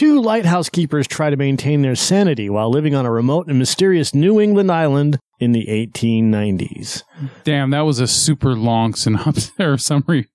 [0.00, 4.14] Two lighthouse keepers try to maintain their sanity while living on a remote and mysterious
[4.14, 7.02] New England island in the 1890s.
[7.44, 10.26] Damn, that was a super long synopsis or summary.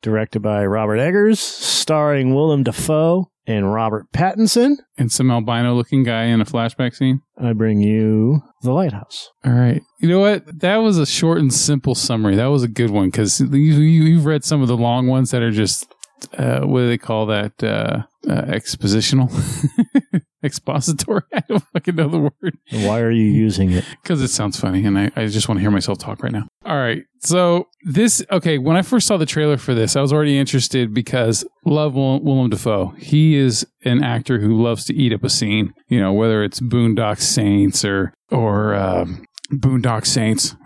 [0.00, 4.76] Directed by Robert Eggers, starring Willem Dafoe and Robert Pattinson.
[4.96, 7.20] and some albino looking guy in a flashback scene.
[7.36, 9.28] I bring you The Lighthouse.
[9.44, 9.82] All right.
[10.00, 10.60] You know what?
[10.60, 12.36] That was a short and simple summary.
[12.36, 15.32] That was a good one because you, you, you've read some of the long ones
[15.32, 15.86] that are just,
[16.38, 17.62] uh, what do they call that?
[17.62, 19.30] Uh, uh, expositional?
[20.44, 21.22] Expository?
[21.34, 23.84] I don't fucking know the word Why are you using it?
[24.02, 26.46] because it sounds funny and I, I just want to hear myself talk right now.
[26.64, 27.02] All right.
[27.20, 30.94] So this, okay, when I first saw the trailer for this, I was already interested
[30.94, 32.94] because love Will, Willem Dafoe.
[32.98, 36.60] He is an actor who loves to eat up a scene, you know, whether it's
[36.60, 40.56] Boondock Saints or, or, um, Boondock Saints,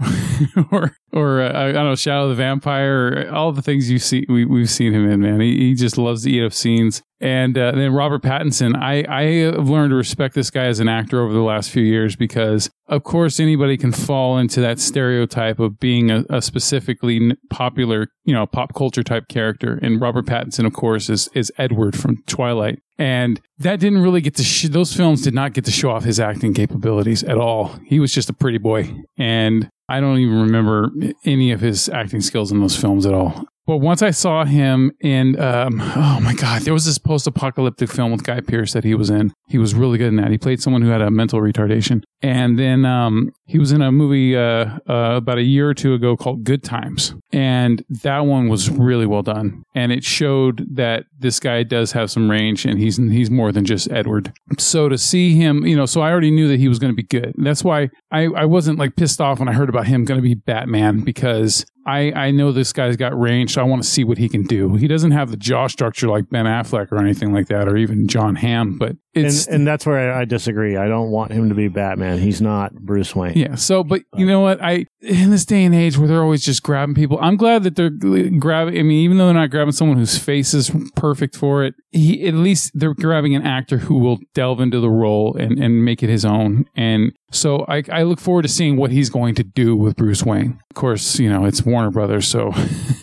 [0.73, 3.99] or or uh, I don't know, Shadow of the Vampire, or all the things you
[3.99, 5.21] see we we've seen him in.
[5.21, 7.03] Man, he, he just loves to eat up scenes.
[7.21, 9.23] And uh, then Robert Pattinson, I I
[9.55, 12.71] have learned to respect this guy as an actor over the last few years because,
[12.87, 18.33] of course, anybody can fall into that stereotype of being a, a specifically popular, you
[18.33, 19.79] know, pop culture type character.
[19.83, 22.79] And Robert Pattinson, of course, is is Edward from Twilight.
[22.99, 26.05] And that didn't really get to, sh- those films did not get to show off
[26.05, 27.75] his acting capabilities at all.
[27.87, 28.95] He was just a pretty boy.
[29.17, 30.91] And I don't even remember
[31.25, 33.47] any of his acting skills in those films at all.
[33.71, 37.89] But once I saw him in, um, oh my God, there was this post apocalyptic
[37.89, 39.33] film with Guy Pearce that he was in.
[39.47, 40.33] He was really good in that.
[40.33, 42.03] He played someone who had a mental retardation.
[42.21, 45.95] And then um, he was in a movie uh, uh, about a year or two
[45.95, 47.15] ago called Good Times.
[47.33, 49.63] And that one was really well done.
[49.73, 53.65] And it showed that this guy does have some range and he's he's more than
[53.65, 54.33] just Edward.
[54.59, 56.97] So to see him, you know, so I already knew that he was going to
[56.97, 57.35] be good.
[57.39, 60.23] That's why I, I wasn't like pissed off when I heard about him going to
[60.23, 64.05] be Batman because I, I know this guy's got range, so I want to see
[64.05, 64.75] what he can do.
[64.77, 68.07] He doesn't have the jaw structure like Ben Affleck or anything like that, or even
[68.07, 70.77] Jon Hamm, but it's and, and that's where I, I disagree.
[70.77, 72.19] I don't want him to be Batman.
[72.19, 73.37] He's not Bruce Wayne.
[73.37, 73.57] Yeah.
[73.57, 74.63] So, but you know what?
[74.63, 77.75] I in this day and age where they're always just grabbing people, I'm glad that
[77.75, 78.79] they're grabbing.
[78.79, 82.27] I mean, even though they're not grabbing someone whose face is perfect for it, he
[82.27, 86.03] at least they're grabbing an actor who will delve into the role and and make
[86.03, 86.67] it his own.
[86.77, 90.23] And so I I look forward to seeing what he's going to do with Bruce
[90.23, 90.61] Wayne.
[90.71, 92.53] Of course, you know it's Warner Brothers, so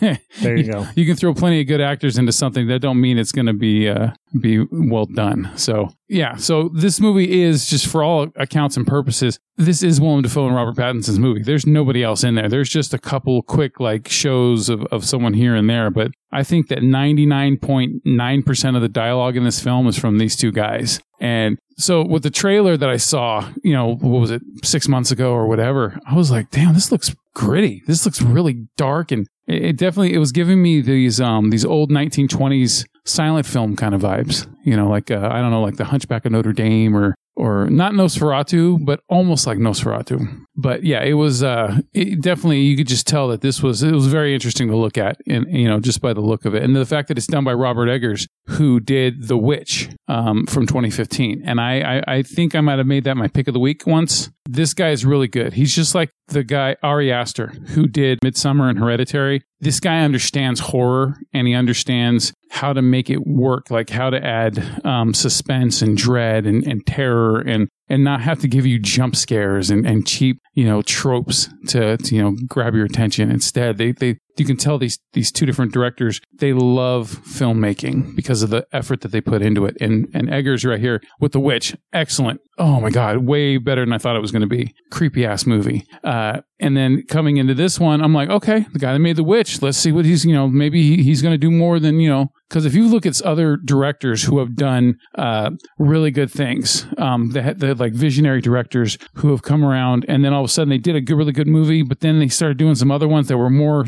[0.00, 0.86] There you go.
[0.94, 3.52] you can throw plenty of good actors into something that don't mean it's going to
[3.52, 5.50] be uh, be well done.
[5.56, 10.22] So yeah, so this movie is just for all accounts and purposes, this is Willem
[10.22, 11.42] Dafoe and Robert Pattinson's movie.
[11.42, 12.48] There's nobody else in there.
[12.48, 16.44] There's just a couple quick like shows of, of someone here and there, but I
[16.44, 21.00] think that 99.9% of the dialogue in this film is from these two guys.
[21.20, 25.10] And so with the trailer that I saw, you know, what was it, six months
[25.10, 27.82] ago or whatever, I was like, damn, this looks gritty.
[27.86, 31.64] This looks really dark and it, it definitely it was giving me these um these
[31.64, 34.46] old 1920s silent film kind of vibes.
[34.64, 37.70] You know, like uh, I don't know, like the Hunchback of Notre Dame or or
[37.70, 40.44] not Nosferatu, but almost like Nosferatu.
[40.56, 43.92] But yeah, it was uh, it definitely you could just tell that this was it
[43.92, 46.64] was very interesting to look at, and you know just by the look of it,
[46.64, 50.66] and the fact that it's done by Robert Eggers, who did The Witch um, from
[50.66, 53.60] 2015, and I, I I think I might have made that my pick of the
[53.60, 54.30] week once.
[54.50, 55.52] This guy is really good.
[55.52, 59.42] He's just like the guy Ari Aster who did Midsommar and Hereditary.
[59.60, 64.24] This guy understands horror and he understands how to make it work, like how to
[64.24, 68.78] add um, suspense and dread and, and terror and and not have to give you
[68.78, 73.30] jump scares and, and cheap, you know, tropes to, to, you know, grab your attention.
[73.30, 78.42] Instead, they, they, you can tell these, these two different directors, they love filmmaking because
[78.42, 79.76] of the effort that they put into it.
[79.80, 82.40] And, and Eggers right here with The Witch, excellent.
[82.58, 84.74] Oh my God, way better than I thought it was going to be.
[84.90, 85.86] Creepy ass movie.
[86.02, 89.22] Uh, and then coming into this one, I'm like, okay, the guy that made The
[89.22, 92.00] Witch, let's see what he's, you know, maybe he, he's going to do more than,
[92.00, 96.32] you know, because if you look at other directors who have done uh, really good
[96.32, 100.52] things, um, had like visionary directors who have come around, and then all of a
[100.52, 103.06] sudden they did a good, really good movie, but then they started doing some other
[103.06, 103.86] ones that were more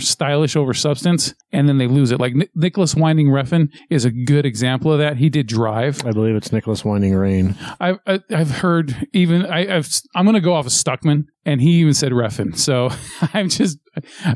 [0.56, 2.20] over substance, and then they lose it.
[2.20, 5.16] Like Ni- Nicholas Winding Refn is a good example of that.
[5.16, 6.04] He did Drive.
[6.06, 7.56] I believe it's Nicholas Winding Rain.
[7.80, 11.72] I've I- I've heard even I, I've I'm gonna go off of Stuckmann, and he
[11.80, 12.56] even said Refn.
[12.56, 12.90] So
[13.34, 13.78] I'm just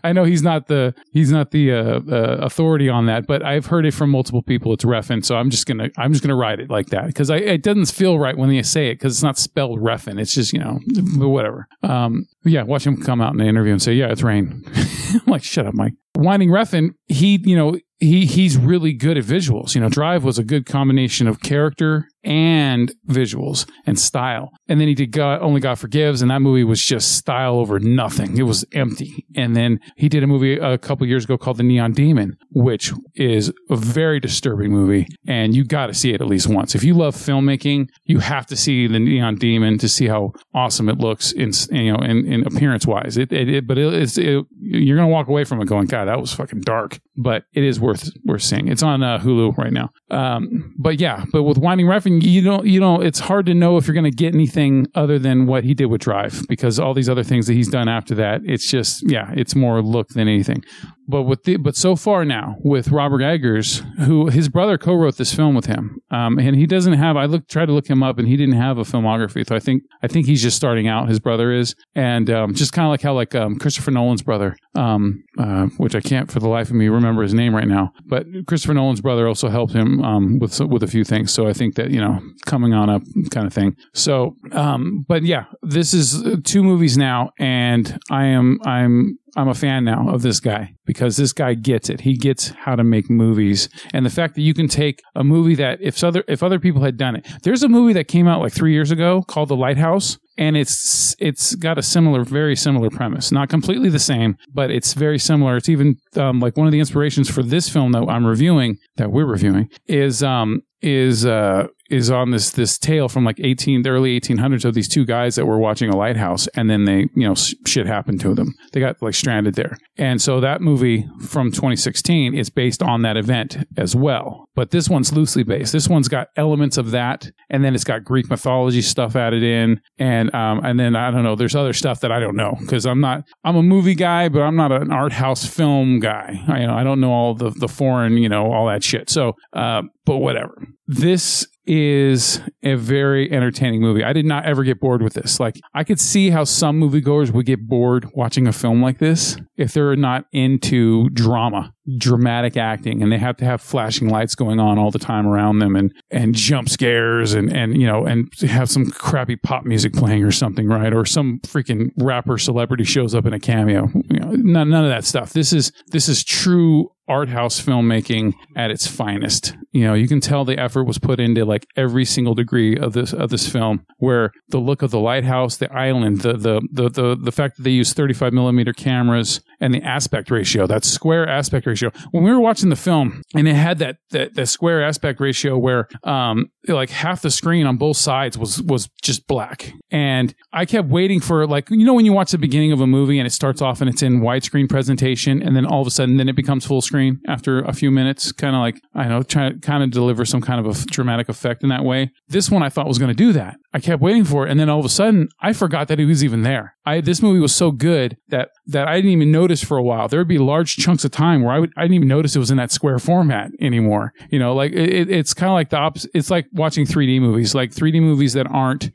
[0.02, 3.66] I know he's not the he's not the uh, uh, authority on that, but I've
[3.66, 4.72] heard it from multiple people.
[4.72, 7.62] It's Refn, so I'm just gonna I'm just gonna ride it like that because it
[7.62, 10.20] doesn't feel right when they say it because it's not spelled Refn.
[10.20, 10.80] It's just you know
[11.28, 11.66] whatever.
[11.82, 14.64] Um, yeah, watch him come out in the interview and say, "Yeah, it's rain."
[15.14, 19.24] I'm like, "Shut up, Mike." Winding Refn, he you know he he's really good at
[19.24, 19.74] visuals.
[19.74, 24.50] You know, Drive was a good combination of character and visuals and style.
[24.66, 27.78] And then he did God, Only God Forgives, and that movie was just style over
[27.78, 28.38] nothing.
[28.38, 29.26] It was empty.
[29.36, 32.92] And then he did a movie a couple years ago called The Neon Demon, which
[33.14, 36.74] is a very disturbing movie, and you got to see it at least once.
[36.74, 40.88] If you love filmmaking, you have to see The Neon Demon to see how awesome
[40.88, 43.16] it looks in you know in, in appearance wise.
[43.18, 46.06] It, it, it, but it, it's it, you're gonna walk away from it going, God,
[46.06, 46.98] that was fucking dark.
[47.16, 47.93] But it is worth
[48.24, 48.68] worth seeing.
[48.68, 49.90] It's on uh, Hulu right now.
[50.10, 53.76] Um, but yeah, but with Winding Refn, you don't you know it's hard to know
[53.76, 57.08] if you're gonna get anything other than what he did with Drive because all these
[57.08, 60.64] other things that he's done after that, it's just yeah, it's more look than anything.
[61.06, 65.34] But with the, but so far now with Robert Eggers, who his brother co-wrote this
[65.34, 67.16] film with him, um, and he doesn't have.
[67.16, 69.46] I looked tried to look him up, and he didn't have a filmography.
[69.46, 71.08] So I think I think he's just starting out.
[71.08, 74.56] His brother is, and um, just kind of like how like um, Christopher Nolan's brother,
[74.74, 77.92] um, uh, which I can't for the life of me remember his name right now.
[78.06, 81.32] But Christopher Nolan's brother also helped him um, with with a few things.
[81.32, 83.76] So I think that you know coming on up kind of thing.
[83.92, 89.54] So, um, but yeah, this is two movies now, and I am I'm I'm a
[89.54, 92.00] fan now of this guy because this guy gets it.
[92.02, 95.54] He gets how to make movies, and the fact that you can take a movie
[95.56, 98.40] that if other if other people had done it, there's a movie that came out
[98.40, 102.90] like three years ago called The Lighthouse, and it's it's got a similar, very similar
[102.90, 103.32] premise.
[103.32, 105.56] Not completely the same, but it's very similar.
[105.56, 109.10] It's even um, like one of the inspirations for this film that I'm reviewing, that
[109.10, 113.90] we're reviewing, is um is uh is on this this tale from like 18 the
[113.90, 117.28] early 1800s of these two guys that were watching a lighthouse and then they you
[117.28, 118.54] know shit happened to them.
[118.72, 119.76] They got like stranded there.
[119.96, 124.48] And so that movie from 2016 is based on that event as well.
[124.54, 125.72] But this one's loosely based.
[125.72, 129.80] This one's got elements of that and then it's got greek mythology stuff added in.
[129.98, 132.86] And um and then i don't know there's other stuff that i don't know because
[132.86, 136.42] i'm not i'm a movie guy but i'm not an art house film guy.
[136.48, 139.10] I, you know i don't know all the the foreign you know all that shit.
[139.10, 140.66] So uh but whatever.
[140.86, 144.04] This is a very entertaining movie.
[144.04, 145.40] I did not ever get bored with this.
[145.40, 149.36] Like, I could see how some moviegoers would get bored watching a film like this
[149.56, 154.60] if they're not into drama, dramatic acting, and they have to have flashing lights going
[154.60, 158.28] on all the time around them and, and jump scares and, and, you know, and
[158.40, 160.92] have some crappy pop music playing or something, right?
[160.92, 163.88] Or some freaking rapper celebrity shows up in a cameo.
[164.10, 165.32] You know, none, none of that stuff.
[165.32, 169.54] This is, this is true art house filmmaking at its finest.
[169.74, 172.92] You know, you can tell the effort was put into like every single degree of
[172.92, 176.88] this of this film, where the look of the lighthouse, the island, the the the
[176.88, 181.28] the, the fact that they use 35 millimeter cameras and the aspect ratio, that square
[181.28, 181.90] aspect ratio.
[182.12, 185.58] When we were watching the film and it had that that, that square aspect ratio
[185.58, 189.72] where um like half the screen on both sides was was just black.
[189.90, 192.86] And I kept waiting for like you know when you watch the beginning of a
[192.86, 195.90] movie and it starts off and it's in widescreen presentation and then all of a
[195.90, 199.24] sudden then it becomes full screen after a few minutes, kind of like I know
[199.24, 202.10] try to kind of deliver some kind of a dramatic effect in that way.
[202.28, 203.56] This one I thought was going to do that.
[203.72, 206.04] I kept waiting for it and then all of a sudden I forgot that he
[206.04, 206.76] was even there.
[206.86, 210.06] I this movie was so good that that I didn't even notice for a while.
[210.08, 212.38] There would be large chunks of time where I would I didn't even notice it
[212.38, 214.12] was in that square format anymore.
[214.30, 216.10] You know, like it, it's kind of like the opposite.
[216.14, 218.90] It's like watching 3D movies, like 3D movies that aren't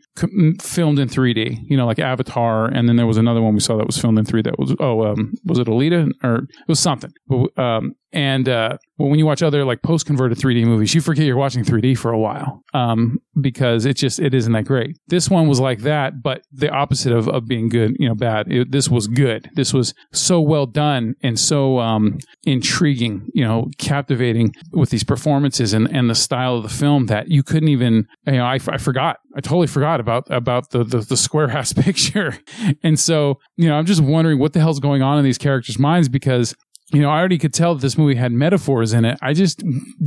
[0.62, 1.60] filmed in 3D.
[1.64, 4.20] You know, like Avatar, and then there was another one we saw that was filmed
[4.20, 4.44] in 3D.
[4.44, 7.12] That was oh, um, was it Alita or it was something?
[7.58, 11.26] Um, and uh, well, when you watch other like post converted 3D movies, you forget
[11.26, 14.98] you're watching 3D for a while um, because it just it isn't that great.
[15.08, 18.52] This one was like that, but the opposite of, of being good, you know, bad.
[18.52, 19.50] It, this was good.
[19.54, 25.74] This was so well done and so um, intriguing, you know, captivating with these performances
[25.74, 28.78] and, and the style of the film that you couldn't even, you know, I, I
[28.78, 29.18] forgot.
[29.36, 32.40] I totally forgot about about the, the the square ass picture,
[32.82, 35.78] and so you know, I'm just wondering what the hell's going on in these characters'
[35.78, 36.56] minds because
[36.92, 39.18] you know, I already could tell this movie had metaphors in it.
[39.22, 39.64] I just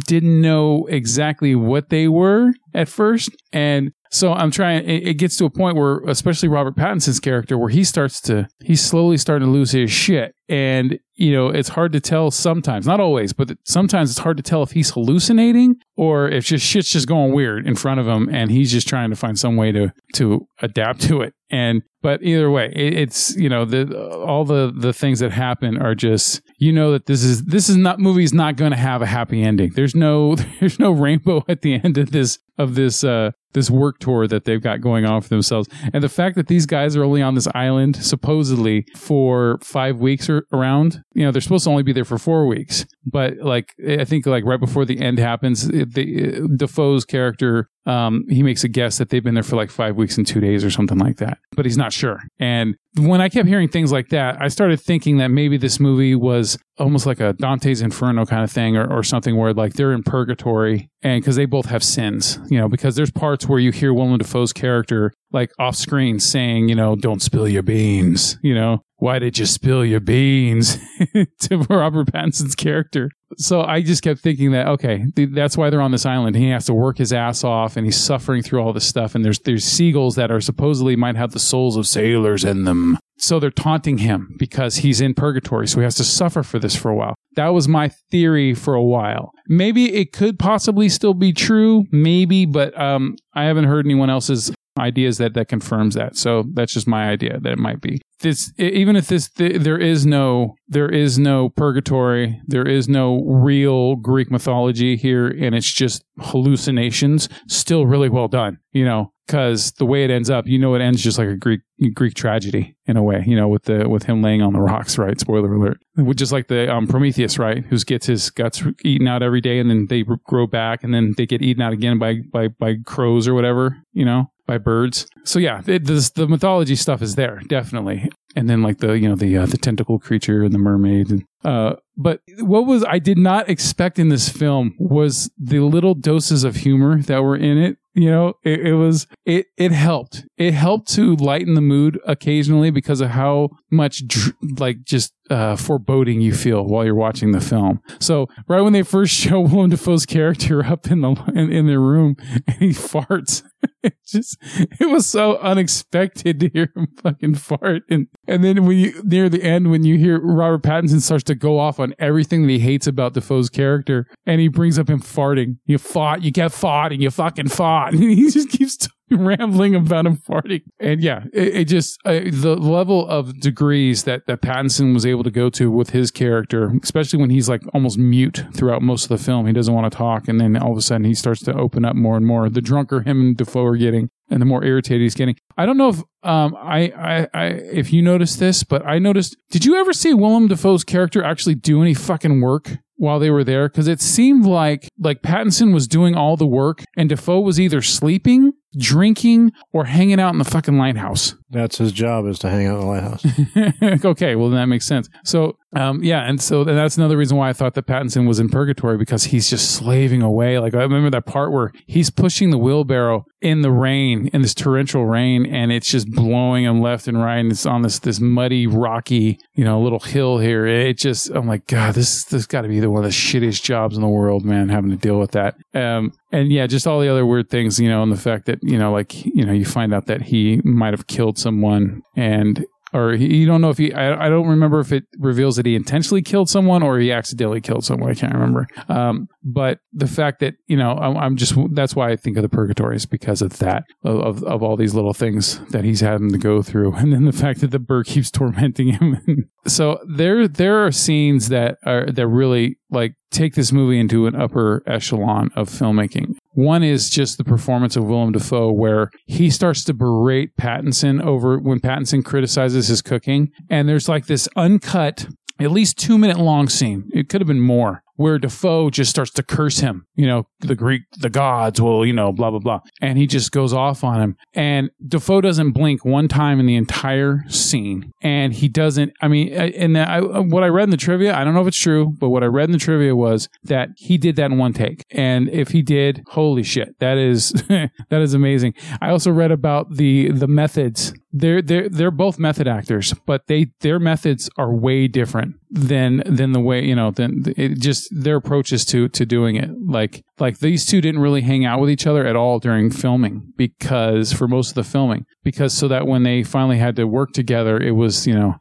[0.07, 3.31] didn't know exactly what they were at first.
[3.53, 7.57] And so I'm trying, it, it, gets to a point where, especially Robert Pattinson's character,
[7.57, 10.35] where he starts to, he's slowly starting to lose his shit.
[10.49, 14.43] And, you know, it's hard to tell sometimes, not always, but sometimes it's hard to
[14.43, 18.29] tell if he's hallucinating or if just shit's just going weird in front of him
[18.29, 21.33] and he's just trying to find some way to, to adapt to it.
[21.53, 25.77] And, but either way, it, it's, you know, the, all the, the things that happen
[25.77, 29.03] are just, you know, that this is, this is not, movie's not going to have
[29.03, 29.73] a happy ending.
[29.75, 33.99] There's no, there's no rainbow at the end of this, of this, uh, this work
[33.99, 35.69] tour that they've got going on for themselves.
[35.93, 40.29] And the fact that these guys are only on this island supposedly for five weeks
[40.29, 42.87] or around, you know, they're supposed to only be there for four weeks.
[43.05, 48.43] But like, I think like right before the end happens, the Dafoe's character, um, he
[48.43, 50.71] makes a guess that they've been there for like five weeks and two days or
[50.71, 52.21] something like that, but he's not sure.
[52.39, 56.15] And when I kept hearing things like that, I started thinking that maybe this movie
[56.15, 59.93] was almost like a Dante's Inferno kind of thing or, or something where like they're
[59.93, 63.73] in purgatory and because they both have sins, you know, because there's parts where you
[63.73, 68.55] hear Willem Dafoe's character like off screen saying, you know, don't spill your beans, you
[68.55, 70.79] know, why did you spill your beans
[71.41, 73.11] to Robert Pattinson's character?
[73.39, 76.37] So I just kept thinking that okay, th- that's why they're on this island.
[76.37, 79.15] He has to work his ass off, and he's suffering through all this stuff.
[79.15, 82.99] And there's there's seagulls that are supposedly might have the souls of sailors in them.
[83.19, 86.75] So they're taunting him because he's in purgatory, so he has to suffer for this
[86.75, 87.15] for a while.
[87.37, 89.31] That was my theory for a while.
[89.49, 94.53] Maybe it could possibly still be true, maybe, but um, I haven't heard anyone else's
[94.79, 96.17] ideas that that confirms that.
[96.17, 98.01] So that's just my idea that it might be.
[98.21, 103.97] This even if this there is no there is no purgatory, there is no real
[103.97, 109.85] Greek mythology here and it's just hallucinations, still really well done, you know, cuz the
[109.85, 111.63] way it ends up, you know it ends just like a Greek
[111.95, 114.97] Greek tragedy in a way, you know, with the with him laying on the rocks,
[114.97, 115.19] right?
[115.19, 115.79] Spoiler alert.
[116.15, 117.65] Just like the um, Prometheus, right?
[117.65, 121.15] Who gets his guts eaten out every day and then they grow back and then
[121.17, 124.31] they get eaten out again by by by crows or whatever, you know?
[124.53, 125.07] By birds.
[125.25, 129.09] So yeah, it, this, the mythology stuff is there definitely, and then like the you
[129.09, 131.11] know the uh, the tentacle creature and the mermaid.
[131.11, 135.95] And, uh, but what was I did not expect in this film was the little
[135.95, 137.79] doses of humor that were in it.
[137.95, 140.27] You know, it, it was it it helped.
[140.37, 145.57] It helped to lighten the mood occasionally because of how much dr- like just uh,
[145.57, 147.81] foreboding you feel while you're watching the film.
[148.01, 151.81] So right when they first show Willem Dafoe's character up in the in, in their
[151.81, 153.43] room and he farts,
[153.83, 154.37] it just
[154.79, 159.29] it was so unexpected to hear him fucking fart and and then when you near
[159.29, 162.59] the end when you hear Robert Pattinson starts to go off on everything that he
[162.59, 165.57] hates about Dafoe's character and he brings up him farting.
[165.67, 167.93] You fought, you get fought, and you fucking fought.
[168.03, 168.89] And he just keeps
[169.19, 170.63] rambling about him farting.
[170.79, 175.25] And yeah, it, it just uh, the level of degrees that that Pattinson was able
[175.25, 179.09] to go to with his character, especially when he's like almost mute throughout most of
[179.11, 179.47] the film.
[179.47, 181.85] He doesn't want to talk, and then all of a sudden he starts to open
[181.85, 182.49] up more and more.
[182.49, 185.37] The drunker him and Dafoe are getting, and the more irritated he's getting.
[185.57, 189.37] I don't know if um I, I I if you noticed this, but I noticed.
[189.51, 192.79] Did you ever see Willem Dafoe's character actually do any fucking work?
[193.03, 196.85] while they were there because it seemed like like Pattinson was doing all the work
[196.97, 201.35] and Dafoe was either sleeping, drinking, or hanging out in the fucking lighthouse.
[201.51, 204.05] That's his job is to hang out in the lighthouse.
[204.05, 205.11] okay, well then that makes sense.
[205.23, 208.41] So um, yeah, and so and that's another reason why I thought that Pattinson was
[208.41, 210.59] in purgatory because he's just slaving away.
[210.59, 214.55] Like I remember that part where he's pushing the wheelbarrow in the rain, in this
[214.55, 217.39] torrential rain, and it's just blowing him left and right.
[217.39, 220.67] And it's on this this muddy, rocky, you know, little hill here.
[220.67, 223.63] It just, I'm like, God, this this got to be the one of the shittiest
[223.63, 225.57] jobs in the world, man, having to deal with that.
[225.75, 228.59] Um, and yeah, just all the other weird things, you know, and the fact that
[228.63, 232.65] you know, like you know, you find out that he might have killed someone, and
[232.93, 235.67] or he, you don't know if he I, I don't remember if it reveals that
[235.67, 238.11] he intentionally killed someone or he accidentally killed someone.
[238.11, 238.67] I can't remember.
[238.89, 242.43] Um, but the fact that you know I'm, I'm, just that's why i think of
[242.43, 246.01] the purgatory is because of that of, of, of all these little things that he's
[246.01, 246.95] having to go through.
[247.03, 251.49] And then the fact that the bird keeps tormenting him so there there are scenes
[251.49, 256.35] that are that really like take this movie into an upper echelon of filmmaking.
[256.55, 261.59] One is just the performance of Willem Dafoe, where he starts to berate Pattinson over
[261.59, 263.51] when Pattinson criticizes his cooking.
[263.71, 265.27] And there's like this uncut,
[265.59, 267.09] at least two minute long scene.
[267.13, 270.07] It could have been more where Dafoe just starts to curse him.
[270.15, 272.81] You know, the Greek, the gods will, you know, blah, blah, blah.
[273.01, 274.37] And he just goes off on him.
[274.55, 278.13] And Dafoe doesn't blink one time in the entire scene.
[278.23, 281.55] And he doesn't, I mean, and I, what I read in the trivia, I don't
[281.55, 284.37] know if it's true, but what I read in the trivia was that he did
[284.37, 285.05] that in one take.
[285.11, 288.75] And if he did, holy shit, that is, that is amazing.
[289.01, 293.69] I also read about the, the methods they're they're they're both method actors, but they
[293.81, 298.37] their methods are way different than than the way you know than it just their
[298.37, 299.71] approaches to to doing it.
[299.87, 303.53] Like like these two didn't really hang out with each other at all during filming
[303.57, 307.33] because for most of the filming because so that when they finally had to work
[307.33, 308.57] together, it was you know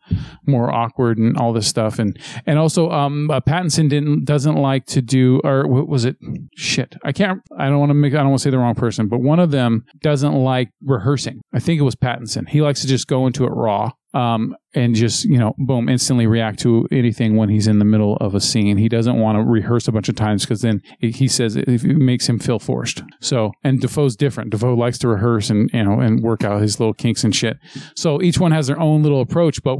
[0.48, 4.86] more awkward and all this stuff and and also um uh, Pattinson didn't doesn't like
[4.86, 6.16] to do or what was it
[6.56, 8.76] shit I can't I don't want to make I don't want to say the wrong
[8.76, 11.42] person but one of them doesn't like rehearsing.
[11.54, 12.48] I think it was Pattinson.
[12.48, 16.28] He likes to just go into it raw um, and just you know boom instantly
[16.28, 18.78] react to anything when he's in the middle of a scene.
[18.78, 21.84] He doesn't want to rehearse a bunch of times because then he says it, it
[21.84, 23.04] makes him feel forced.
[23.20, 24.52] So and Dafoe's different.
[24.52, 27.58] Dafoe likes to rehearse and you know and work out his little kinks and shit.
[27.96, 29.78] So each one has their own little approach but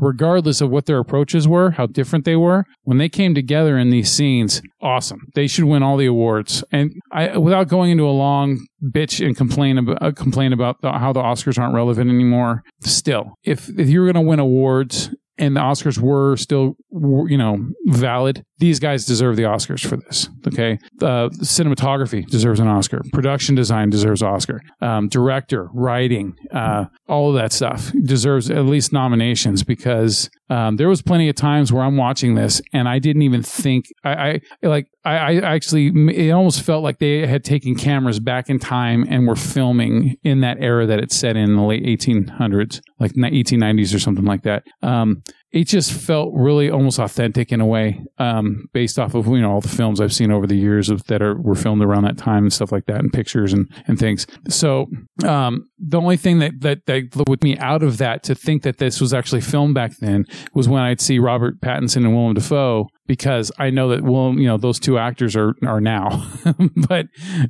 [0.00, 3.90] regardless of what their approaches were how different they were when they came together in
[3.90, 5.20] these scenes awesome.
[5.34, 6.62] They should win all the awards.
[6.72, 10.92] And i without going into a long bitch and complain about uh, complain about the,
[10.92, 12.62] how the oscars aren't relevant anymore.
[12.80, 17.58] Still if if you're going to win awards and the Oscars were still you know,
[17.86, 20.28] valid, these guys deserve the Oscars for this.
[20.46, 20.78] Okay.
[21.00, 23.02] Uh, cinematography deserves an Oscar.
[23.12, 24.60] Production design deserves Oscar.
[24.80, 30.88] Um, director, writing, uh, all of that stuff deserves at least nominations because um, there
[30.88, 34.66] was plenty of times where I'm watching this and I didn't even think I, I
[34.66, 39.06] like I, I actually it almost felt like they had taken cameras back in time
[39.08, 43.94] and were filming in that era that it set in, the late 1800s, like 1890s
[43.94, 44.64] or something like that.
[44.82, 49.40] Um, it just felt really almost authentic in a way, um, based off of you
[49.40, 52.04] know all the films I've seen over the years of that are were filmed around
[52.04, 54.26] that time and stuff like that, and pictures and and things.
[54.48, 54.86] So
[55.24, 58.78] um, the only thing that that that put me out of that to think that
[58.78, 62.88] this was actually filmed back then was when I'd see Robert Pattinson and Willem Dafoe
[63.08, 66.30] because I know that well, you know, those two actors are are now,
[66.88, 67.06] but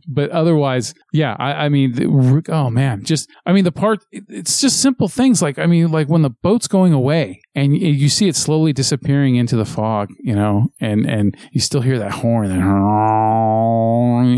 [0.08, 4.62] but otherwise, yeah, I, I mean, the, oh man, just I mean the part, it's
[4.62, 8.28] just simple things like I mean, like when the boat's going away and you see
[8.28, 12.52] it slowly disappearing into the fog, you know, and and you still hear that horn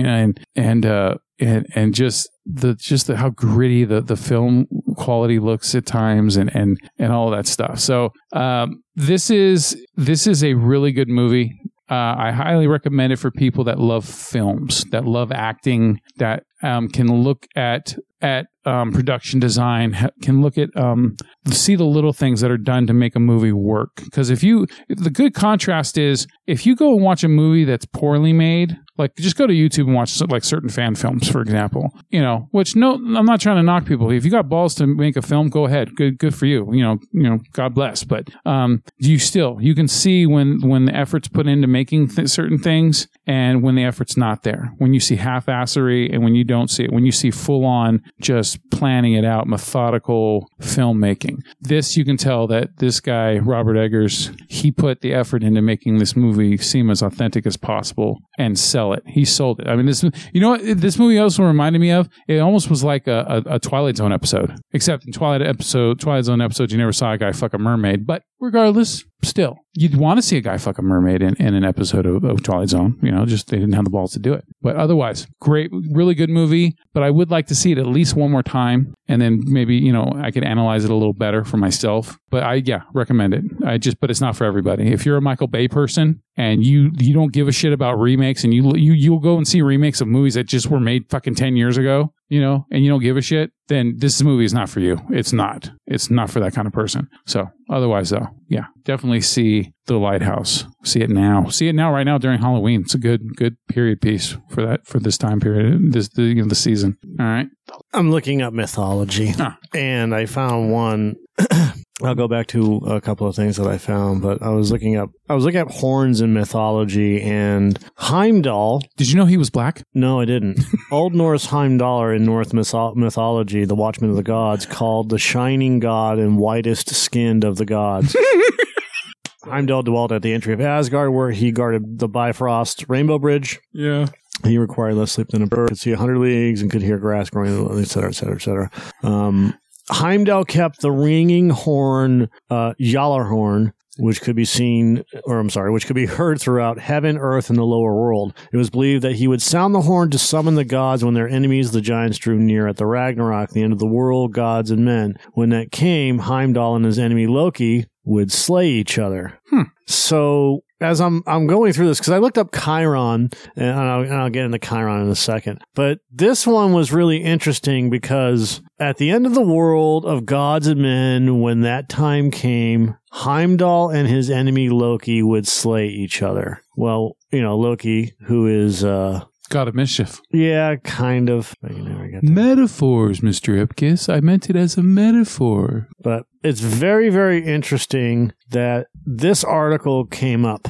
[0.07, 4.67] and and uh and and just the just the, how gritty the, the film
[4.97, 7.79] quality looks at times and and and all that stuff.
[7.79, 11.59] So um, this is this is a really good movie.
[11.91, 16.89] Uh, I highly recommend it for people that love films, that love acting, that um,
[16.89, 21.17] can look at at um, production design, can look at um,
[21.49, 23.91] see the little things that are done to make a movie work.
[24.05, 27.87] Because if you, the good contrast is if you go and watch a movie that's
[27.87, 31.89] poorly made, like just go to YouTube and watch like certain fan films, for example.
[32.11, 34.11] You know, which no, I'm not trying to knock people.
[34.11, 35.95] If you got balls to make a film, go ahead.
[35.97, 36.69] Good, good for you.
[36.73, 38.05] You know, you know, God bless.
[38.05, 42.29] But um, you still you can see when when the effort's put into making th-
[42.29, 44.75] certain things and when the effort's not there.
[44.77, 46.93] When you see half-assery and when you don't see it.
[46.93, 51.39] When you see full-on just planning it out, methodical filmmaking.
[51.61, 55.99] This you can tell that this guy Robert Eggers he put the effort into making
[55.99, 59.03] this movie seem as authentic as possible and sell it.
[59.07, 59.69] He sold it.
[59.69, 62.09] I mean, this you know what this movie also reminded me of?
[62.29, 66.25] It almost was like a, a, a Twilight Zone episode, except in Twilight episode Twilight
[66.25, 68.07] Zone episodes you never saw a guy fuck a mermaid.
[68.07, 71.65] But regardless, still, you'd want to see a guy fuck a mermaid in, in an
[71.65, 72.99] episode of, of Twilight Zone.
[73.03, 74.45] You know, just they didn't have the balls to do it.
[74.63, 76.77] But otherwise, great, really good movie.
[76.93, 79.77] But I would like to see it at least one more time, and then maybe
[79.77, 82.19] you know I could analyze it a little better for myself.
[82.31, 83.45] But I yeah recommend it.
[83.65, 84.93] I just but it's not for everybody.
[84.93, 88.45] If you're a Michael Bay person and you you don't give a shit about remakes
[88.45, 91.35] and you you you'll go and see remakes of movies that just were made fucking
[91.35, 94.55] ten years ago, you know, and you don't give a shit, then this movie is
[94.55, 94.99] not for you.
[95.11, 95.71] It's not.
[95.87, 97.09] It's not for that kind of person.
[97.27, 100.65] So otherwise, though, yeah, definitely see the lighthouse.
[100.85, 101.49] See it now.
[101.49, 102.81] See it now, right now during Halloween.
[102.83, 106.37] It's a good good period piece for that for this time period, this the you
[106.37, 106.97] know, the season.
[107.19, 107.49] All right.
[107.93, 109.59] I'm looking up mythology, Ah.
[109.75, 111.17] and I found one.
[112.03, 114.97] I'll go back to a couple of things that I found, but I was looking
[114.97, 115.11] up.
[115.29, 118.83] I was looking up horns in mythology, and Heimdall.
[118.97, 119.83] Did you know he was black?
[119.95, 120.61] No, I didn't.
[120.91, 126.19] Old Norse Heimdall in Norse mythology, the Watchman of the Gods, called the shining god
[126.19, 128.17] and whitest skinned of the gods.
[129.45, 133.59] Heimdall dwelt at the entry of Asgard, where he guarded the Bifrost Rainbow Bridge.
[133.73, 134.07] Yeah.
[134.45, 136.99] He required less sleep than a bird, could see a hundred leagues, and could hear
[136.99, 138.71] grass growing, et cetera, et cetera, et cetera.
[139.03, 139.55] Um,
[139.91, 145.87] Heimdall kept the ringing horn, uh, Gjallarhorn, which could be seen, or I'm sorry, which
[145.87, 148.35] could be heard throughout heaven, earth, and the lower world.
[148.53, 151.29] It was believed that he would sound the horn to summon the gods when their
[151.29, 154.85] enemies, the giants, drew near at the Ragnarok, the end of the world, gods and
[154.85, 155.19] men.
[155.35, 159.39] When that came, Heimdall and his enemy Loki would slay each other.
[159.51, 159.63] Hmm.
[159.87, 164.15] So as I'm I'm going through this because I looked up Chiron and I'll, and
[164.15, 165.63] I'll get into Chiron in a second.
[165.75, 170.67] But this one was really interesting because at the end of the world of gods
[170.67, 176.63] and men, when that time came, Heimdall and his enemy Loki would slay each other.
[176.77, 180.21] Well, you know Loki, who is uh God of mischief.
[180.31, 181.55] yeah, kind of.
[181.63, 182.31] I can never get that.
[182.31, 183.67] Metaphors, Mr.
[183.67, 184.13] Ipkiss.
[184.13, 185.89] I meant it as a metaphor.
[186.03, 190.69] But it's very, very interesting that this article came up.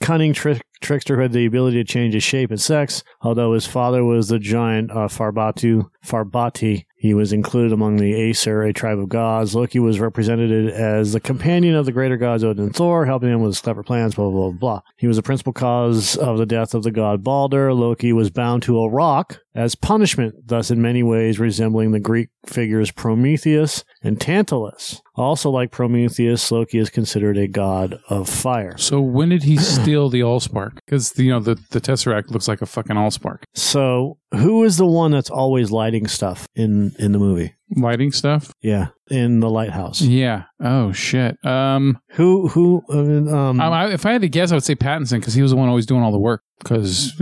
[0.00, 3.66] Cunning trick, trickster who had the ability to change his shape and sex, although his
[3.66, 6.84] father was the giant uh, Farbatu, Farbati.
[7.04, 9.54] He was included among the Aesir, a tribe of gods.
[9.54, 13.42] Loki was represented as the companion of the greater gods Odin and Thor, helping him
[13.42, 14.80] with his clever plans, blah, blah, blah, blah.
[14.96, 17.74] He was the principal cause of the death of the god Balder.
[17.74, 22.30] Loki was bound to a rock as punishment, thus in many ways resembling the Greek
[22.48, 25.00] figures Prometheus and Tantalus.
[25.16, 28.76] Also like Prometheus, Loki is considered a god of fire.
[28.78, 30.76] So when did he steal the Allspark?
[30.84, 33.42] Because you know the the Tesseract looks like a fucking Allspark.
[33.54, 37.54] So, who is the one that's always lighting stuff in in the movie?
[37.76, 38.52] lighting stuff.
[38.60, 40.00] Yeah, in the lighthouse.
[40.00, 40.44] Yeah.
[40.60, 41.36] Oh shit.
[41.44, 42.82] Um, Who who?
[42.88, 45.56] Um, I- if I had to guess, I would say Pattinson because he was the
[45.56, 46.42] one always doing all the work.
[46.58, 47.20] Because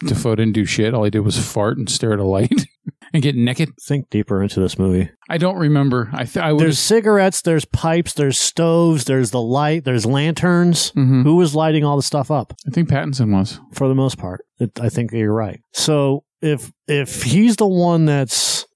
[0.00, 0.92] Dafoe didn't do shit.
[0.94, 2.50] All he did was fart and stare at a light
[3.12, 3.70] and get naked.
[3.80, 5.10] think deeper into this movie.
[5.28, 6.10] I don't remember.
[6.12, 6.52] I th- I.
[6.54, 10.90] There's cigarettes, there's pipes, there's stoves, there's the light, there's lanterns.
[10.92, 11.22] Mhm.
[11.22, 12.52] Who was lighting all the stuff up?
[12.66, 13.60] I think Pattinson was.
[13.72, 15.60] For the most part, it, I think you're right.
[15.72, 18.66] So if if he's the one that's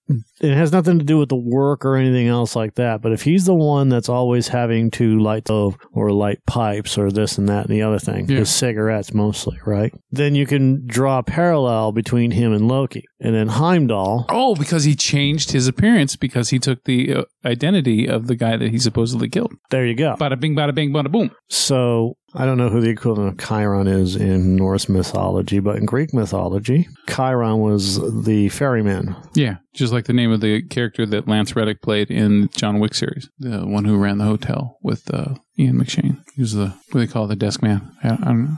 [0.41, 3.03] it has nothing to do with the work or anything else like that.
[3.03, 7.11] But if he's the one that's always having to light stove or light pipes or
[7.11, 8.39] this and that and the other thing, Yeah.
[8.39, 9.93] his cigarettes mostly, right?
[10.11, 13.05] Then you can draw a parallel between him and Loki.
[13.21, 18.07] And then Heimdall, Oh, because he changed his appearance because he took the uh, identity
[18.07, 19.53] of the guy that he supposedly killed.
[19.71, 20.15] there you go.
[20.19, 21.31] Bada bing, bada bing, bada boom.
[21.49, 25.87] So I don't know who the equivalent of Chiron is in Norse mythology, but in
[25.87, 29.17] Greek mythology, Chiron was the ferryman.
[29.35, 32.95] Yeah, just like the name of the character that Lance Reddick played in John Wick
[32.95, 36.23] series, the one who ran the hotel with uh, Ian McShane.
[36.35, 37.93] He was the what do they call it, the desk man?
[38.03, 38.57] I, I don't know.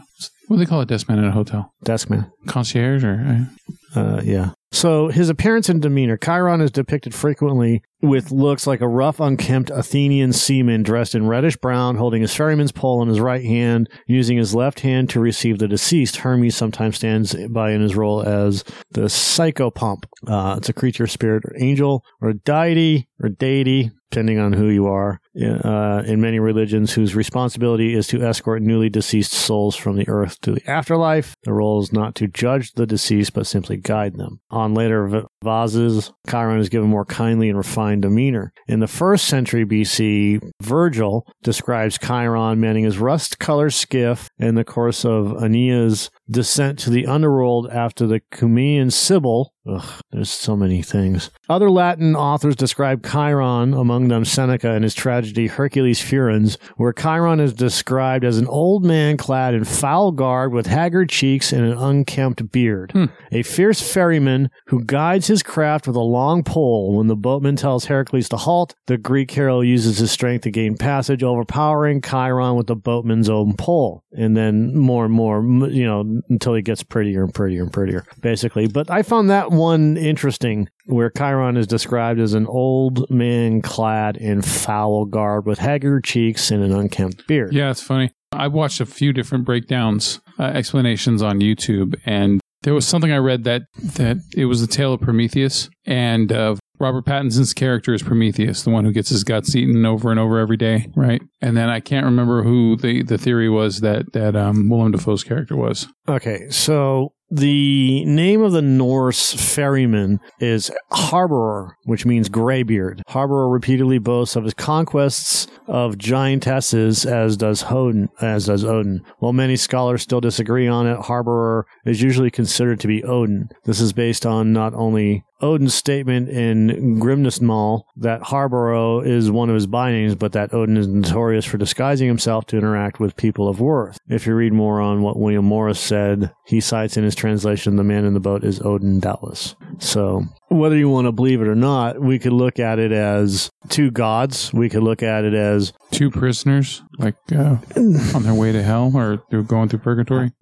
[0.49, 1.73] What do they call a desk man at a hotel?
[1.85, 2.31] Desk man.
[2.47, 4.51] Concierge or uh, Uh, yeah.
[4.73, 6.17] So his appearance and demeanor.
[6.17, 11.57] Chiron is depicted frequently with looks like a rough, unkempt Athenian seaman dressed in reddish
[11.57, 15.59] brown, holding his ferryman's pole in his right hand, using his left hand to receive
[15.59, 16.19] the deceased.
[16.19, 20.05] Hermes sometimes stands by in his role as the psychopomp.
[20.27, 24.87] Uh, it's a creature, spirit, or angel, or deity, or deity, depending on who you
[24.87, 25.21] are.
[25.37, 30.41] Uh, in many religions, whose responsibility is to escort newly deceased souls from the earth
[30.41, 31.35] to the afterlife.
[31.45, 34.41] The role is not to judge the deceased, but simply guide them.
[34.51, 38.53] On later vases, Chiron is given more kindly and refined demeanor.
[38.69, 45.05] In the first century BC, Virgil describes Chiron manning his rust-colored skiff in the course
[45.05, 49.53] of Aeneas' descent to the underworld after the Cumean Sibyl.
[49.69, 51.31] Ugh, there's so many things.
[51.49, 57.41] Other Latin authors describe Chiron, among them Seneca in his tragedy Hercules Furens, where Chiron
[57.41, 61.77] is described as an old man clad in foul garb with haggard cheeks and an
[61.77, 62.93] unkempt beard.
[62.93, 63.07] Hmm.
[63.33, 66.97] A fierce ferryman who guides his craft with a long pole.
[66.97, 70.77] When the boatman tells Heracles to halt, the Greek hero uses his strength to gain
[70.77, 74.05] passage, overpowering Chiron with the boatman's own pole.
[74.13, 75.41] And then more and more,
[75.71, 78.67] you know, until he gets prettier and prettier and prettier, basically.
[78.67, 84.17] But I found that one interesting where Chiron is described as an old man clad
[84.17, 87.53] in foul garb with haggard cheeks and an unkempt beard.
[87.53, 88.11] Yeah, it's funny.
[88.33, 93.19] I watched a few different breakdowns, uh, explanations on YouTube, and there was something I
[93.19, 93.63] read that
[93.95, 98.71] that it was the tale of Prometheus, and uh, Robert Pattinson's character is Prometheus, the
[98.71, 101.23] one who gets his guts eaten over and over every day, right?
[101.41, 105.23] And then I can't remember who the, the theory was that that um, Willem Dafoe's
[105.25, 105.87] character was.
[106.09, 113.03] Okay, so the name of the Norse ferryman is Harborer, which means graybeard.
[113.09, 118.09] Harborer repeatedly boasts of his conquests of giantesses, as does Odin.
[118.21, 119.03] As does Odin.
[119.19, 123.49] While many scholars still disagree on it, Harborer is usually considered to be Odin.
[123.65, 129.55] This is based on not only Odin's statement in Grimnismal that Harborough is one of
[129.55, 133.61] his names, but that Odin is notorious for disguising himself to interact with people of
[133.61, 133.99] worth.
[134.09, 137.85] If you read more on what William Morris said, he cites in his translation, the
[137.85, 139.55] man in the boat is Odin, doubtless.
[139.79, 143.51] So, whether you want to believe it or not, we could look at it as
[143.69, 144.53] two gods.
[144.53, 148.93] We could look at it as, Two prisoners, like uh, on their way to hell,
[148.95, 150.33] or they're going through purgatory.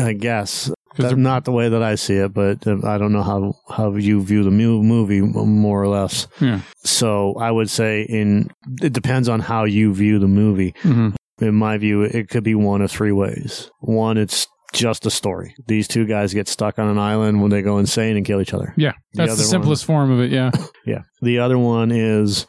[0.00, 3.22] I guess, That's not the way that I see it, but uh, I don't know
[3.22, 6.26] how, how you view the movie, more or less.
[6.40, 6.60] Yeah.
[6.84, 8.50] So I would say in
[8.82, 10.74] it depends on how you view the movie.
[10.82, 13.70] hmm In my view, it could be one of three ways.
[13.80, 15.54] One, it's just a story.
[15.66, 18.54] These two guys get stuck on an island when they go insane and kill each
[18.54, 18.72] other.
[18.78, 20.30] Yeah, that's the, simplest form of it.
[20.30, 20.50] Yeah.
[20.84, 21.02] Yeah.
[21.20, 22.46] The other one is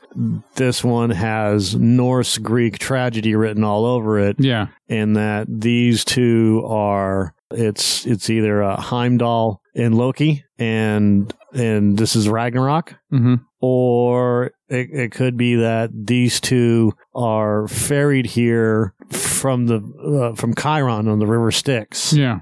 [0.56, 4.68] this one has Norse Greek tragedy written all over it, Yeah.
[4.90, 12.16] and that these two are it's it's either uh, Heimdall and Loki, and and this
[12.16, 13.36] is Ragnarok, hmm
[13.66, 19.78] or it, it could be that these two are ferried here from the
[20.32, 22.40] uh, from Chiron on the River Styx Yeah.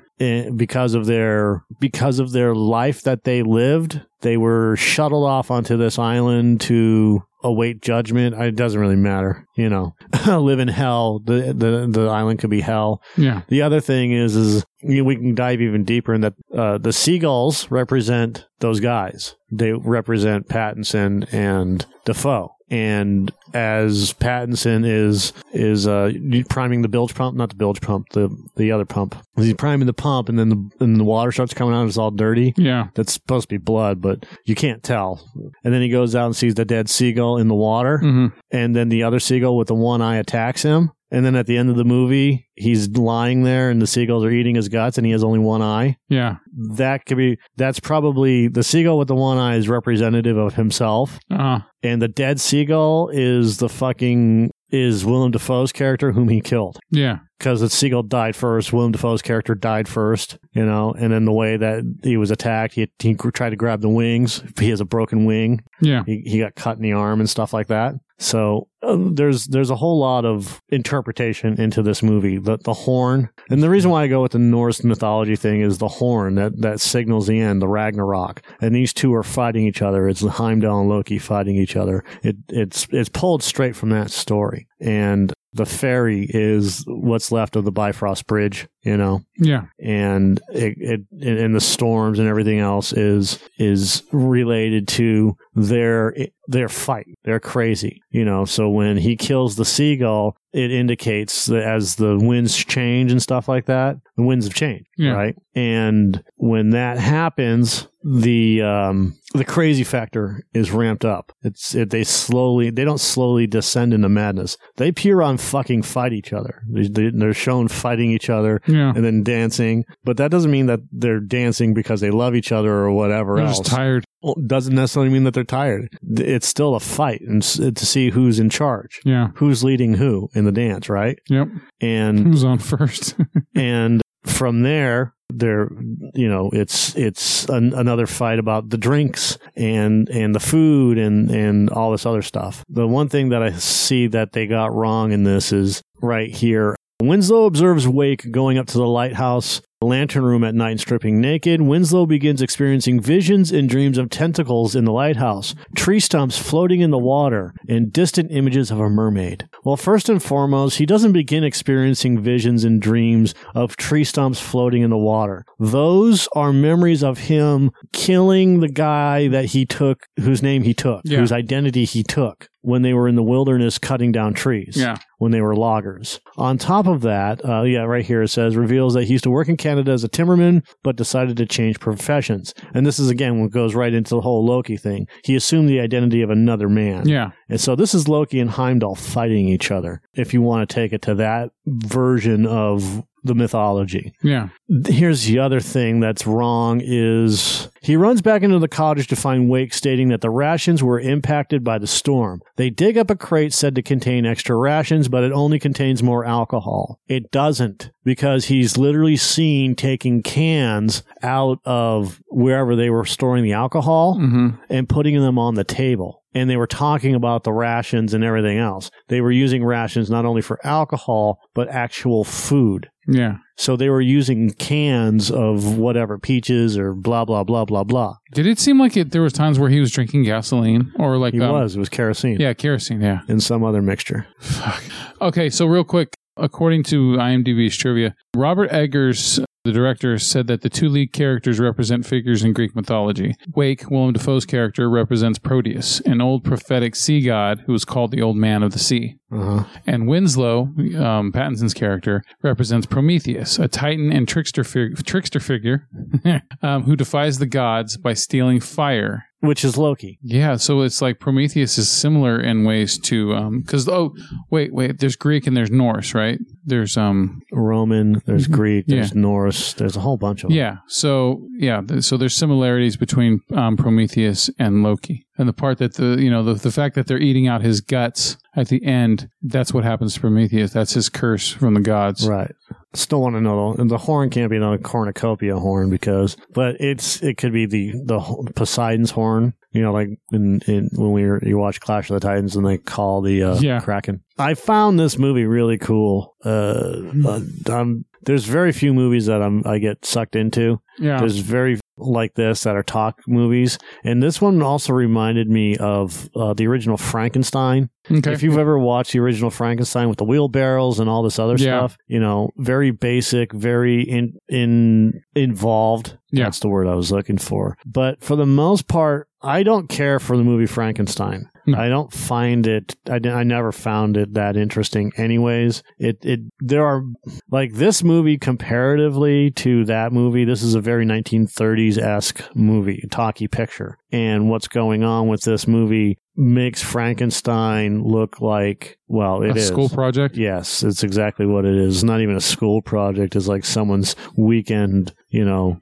[0.55, 4.01] because of their because of their life that they lived.
[4.21, 8.35] They were shuttled off onto this island to await judgment.
[8.39, 9.95] It doesn't really matter, you know.
[10.27, 11.19] Live in hell.
[11.19, 13.01] The the the island could be hell.
[13.17, 13.41] Yeah.
[13.47, 16.77] The other thing is, is you know, we can dive even deeper in that uh,
[16.77, 19.35] the seagulls represent those guys.
[19.51, 22.55] They represent Pattinson and Dafoe.
[22.71, 26.11] And as Pattinson is is uh,
[26.49, 29.15] priming the bilge pump, not the bilge pump, the the other pump.
[29.35, 31.81] He's priming the pump, and then the and the water starts coming out.
[31.81, 32.53] and It's all dirty.
[32.57, 32.87] Yeah.
[32.95, 35.21] That's supposed to be blood, but you can't tell.
[35.63, 38.75] And then he goes out and sees the dead seagull in the water, hmm and
[38.75, 40.91] then the other seagull with the one eye attacks him.
[41.11, 44.31] And then at the end of the movie, he's lying there, and the seagulls are
[44.31, 45.97] eating his guts, and he has only one eye.
[46.07, 46.37] Yeah.
[46.75, 47.37] That could be.
[47.57, 52.07] That's probably the seagull with the one eye is representative of himself Uh, and the
[52.07, 57.17] dead seagull is the fucking is Willem Dafoe's character whom he killed yeah.
[57.37, 58.71] because the seagull died first.
[58.71, 62.75] Willem Dafoe's character died first, you know, and then the way that he was attacked,
[62.75, 64.41] he, he tried to grab the wings.
[64.57, 65.61] He has a broken wing.
[65.81, 66.03] Yeah.
[66.05, 67.95] He, he got cut in the arm and stuff like that.
[68.21, 72.37] So um, there's there's a whole lot of interpretation into this movie.
[72.37, 75.79] The the horn, and the reason why I go with the Norse mythology thing is
[75.79, 79.81] the horn that that signals the end, the Ragnarok, and these two are fighting each
[79.81, 80.07] other.
[80.07, 82.03] It's Heimdall and Loki fighting each other.
[82.21, 87.65] It it's it's pulled straight from that story, and the ferry is what's left of
[87.65, 88.67] the Bifrost Bridge.
[88.83, 89.65] You know, Yeah.
[89.79, 91.01] and it, it
[91.39, 96.15] and the storms and everything else is is related to their
[96.47, 97.05] their fight.
[97.23, 98.45] They're crazy, you know.
[98.45, 103.47] So when he kills the seagull, it indicates that as the winds change and stuff
[103.47, 105.11] like that, the winds have changed, Yeah.
[105.11, 105.35] right?
[105.53, 111.31] And when that happens, the um the crazy factor is ramped up.
[111.43, 114.57] It's it, they slowly they don't slowly descend into madness.
[114.77, 116.61] They pure on fucking fight each other.
[116.69, 118.91] They, they're shown fighting each other Yeah.
[118.95, 119.85] and then dancing.
[120.03, 123.45] But that doesn't mean that they're dancing because they love each other or whatever They're
[123.45, 123.59] else.
[123.59, 124.03] just tired.
[124.45, 125.87] Doesn't necessarily mean that they're tired.
[126.17, 129.29] It's still a fight and to see who's in charge, Yeah.
[129.35, 131.17] who's leading who in the dance, right?
[131.29, 131.47] Yep.
[131.81, 133.15] And Who's on first?
[133.55, 135.69] and from there there
[136.13, 141.31] you know it's it's an, another fight about the drinks and and the food and
[141.31, 142.63] and all this other stuff.
[142.69, 146.75] The one thing that i see that they got wrong in this is right here
[147.01, 151.59] winslow observes wake going up to the lighthouse lantern room at night and stripping naked
[151.59, 156.91] winslow begins experiencing visions and dreams of tentacles in the lighthouse tree stumps floating in
[156.91, 161.43] the water and distant images of a mermaid well first and foremost he doesn't begin
[161.43, 165.43] experiencing visions and dreams of tree stumps floating in the water.
[165.59, 171.01] Those are memories of him killing the guy that he took, whose name he took,
[171.05, 171.19] Yeah.
[171.19, 174.75] whose identity he took when they were in the wilderness cutting down trees.
[174.77, 174.97] yeah.
[175.17, 176.19] When they were loggers.
[176.37, 179.29] On top of that, uh, yeah, right here it says reveals that he used to
[179.29, 182.55] work in Canada as a timberman, but decided to change professions.
[182.73, 185.07] And this is again what goes right into the whole Loki thing.
[185.23, 187.07] He assumed the identity of another man.
[187.07, 187.31] Yeah.
[187.49, 190.91] And so this is Loki and Heimdall fighting each other, if you want to take
[190.91, 194.13] it to that version of the mythology.
[194.23, 194.49] Yeah.
[194.87, 199.49] Here's the other thing that's wrong is he runs back into the cottage to find
[199.49, 202.41] Wake stating that the rations were impacted by the storm.
[202.57, 206.25] They dig up a crate said to contain extra rations, but it only contains more
[206.25, 206.99] alcohol.
[207.07, 213.53] It doesn't because he's literally seen taking cans out of wherever they were storing the
[213.53, 216.20] alcohol hmm and putting them on the table.
[216.33, 218.89] And they were talking about the rations and everything else.
[219.09, 222.89] They were using rations not only for alcohol, but actual food.
[223.07, 223.37] Yeah.
[223.57, 228.15] So they were using cans of whatever, peaches or blah, blah, blah, blah, blah.
[228.33, 229.11] Did it seem like it?
[229.11, 231.75] There was times where he was drinking gasoline or like He um, was.
[231.75, 233.01] It was kerosene Yeah, kerosene.
[233.01, 233.21] Yeah.
[233.27, 234.25] and some other mixture.
[234.39, 234.83] Fuck.
[235.19, 240.69] Okay, so real quick, according to IMDb's trivia, Robert Eggers, the director, said that the
[240.69, 243.35] two lead characters represent figures in Greek mythology.
[243.55, 248.21] Wake, Willem Dafoe's character, represents Proteus, an old prophetic sea god who was called the
[248.21, 249.17] Old Man of the Sea.
[249.31, 249.63] Uh-huh.
[249.85, 250.61] And Winslow,
[250.97, 255.87] um, Pattinson's character, represents Prometheus, a titan and trickster, fig- trickster figure
[256.61, 260.19] um, who defies the gods by stealing fire Which is Loki.
[260.21, 264.13] yeah, so it's like Prometheus is similar in ways to because oh
[264.51, 268.51] wait wait there's Greek and there's Norse right there's um Roman, there's Mhm.
[268.51, 268.97] Greek, Yeah.
[268.97, 270.57] there's Norse, there's a whole bunch of them.
[270.57, 275.95] yeah so yeah so there's similarities between um, Prometheus and Loki and the part that
[275.95, 279.27] the you know the, the fact that they're eating out his guts at the end
[279.41, 282.51] that's what happens to Prometheus that's his curse from the gods Right.
[282.93, 286.75] Still want to know though, and the horn can't be the cornucopia horn because, but
[286.81, 289.53] it's it could be the the Poseidon's horn.
[289.71, 292.65] You know, like in, in when we were, you watch Clash of the Titans and
[292.65, 293.79] they call the uh, Yeah.
[293.79, 294.21] Kraken.
[294.37, 296.35] I found this movie really cool.
[296.43, 300.81] Uh, uh, um, there's very few movies that I'm I get sucked into.
[300.99, 305.77] yeah There's very like this that are talk movies, and this one also reminded me
[305.77, 307.89] of uh, the original Frankenstein.
[308.11, 311.53] okay If you've ever watched the original Frankenstein with the wheelbarrows and all this other
[311.57, 311.79] Yeah.
[311.87, 316.17] stuff, you know, very basic, very in in involved.
[316.31, 316.45] Yeah.
[316.45, 317.77] That's the word I was looking for.
[317.85, 321.49] But for the most part, I don't care for the movie Frankenstein.
[321.65, 321.75] Hmm.
[321.75, 322.95] I don't find it.
[323.09, 325.11] I, I never found it that interesting.
[325.15, 327.03] Anyways, it it there are
[327.51, 330.45] like this movie comparatively to that movie.
[330.45, 335.67] This is a very 1930s esque movie, talkie picture, and what's going on with this
[335.67, 340.37] movie makes Frankenstein look like well, it a is school project.
[340.37, 341.97] Yes, it's exactly what it is.
[341.97, 343.35] It's not even a school project.
[343.35, 345.79] It's like someone's weekend, you know,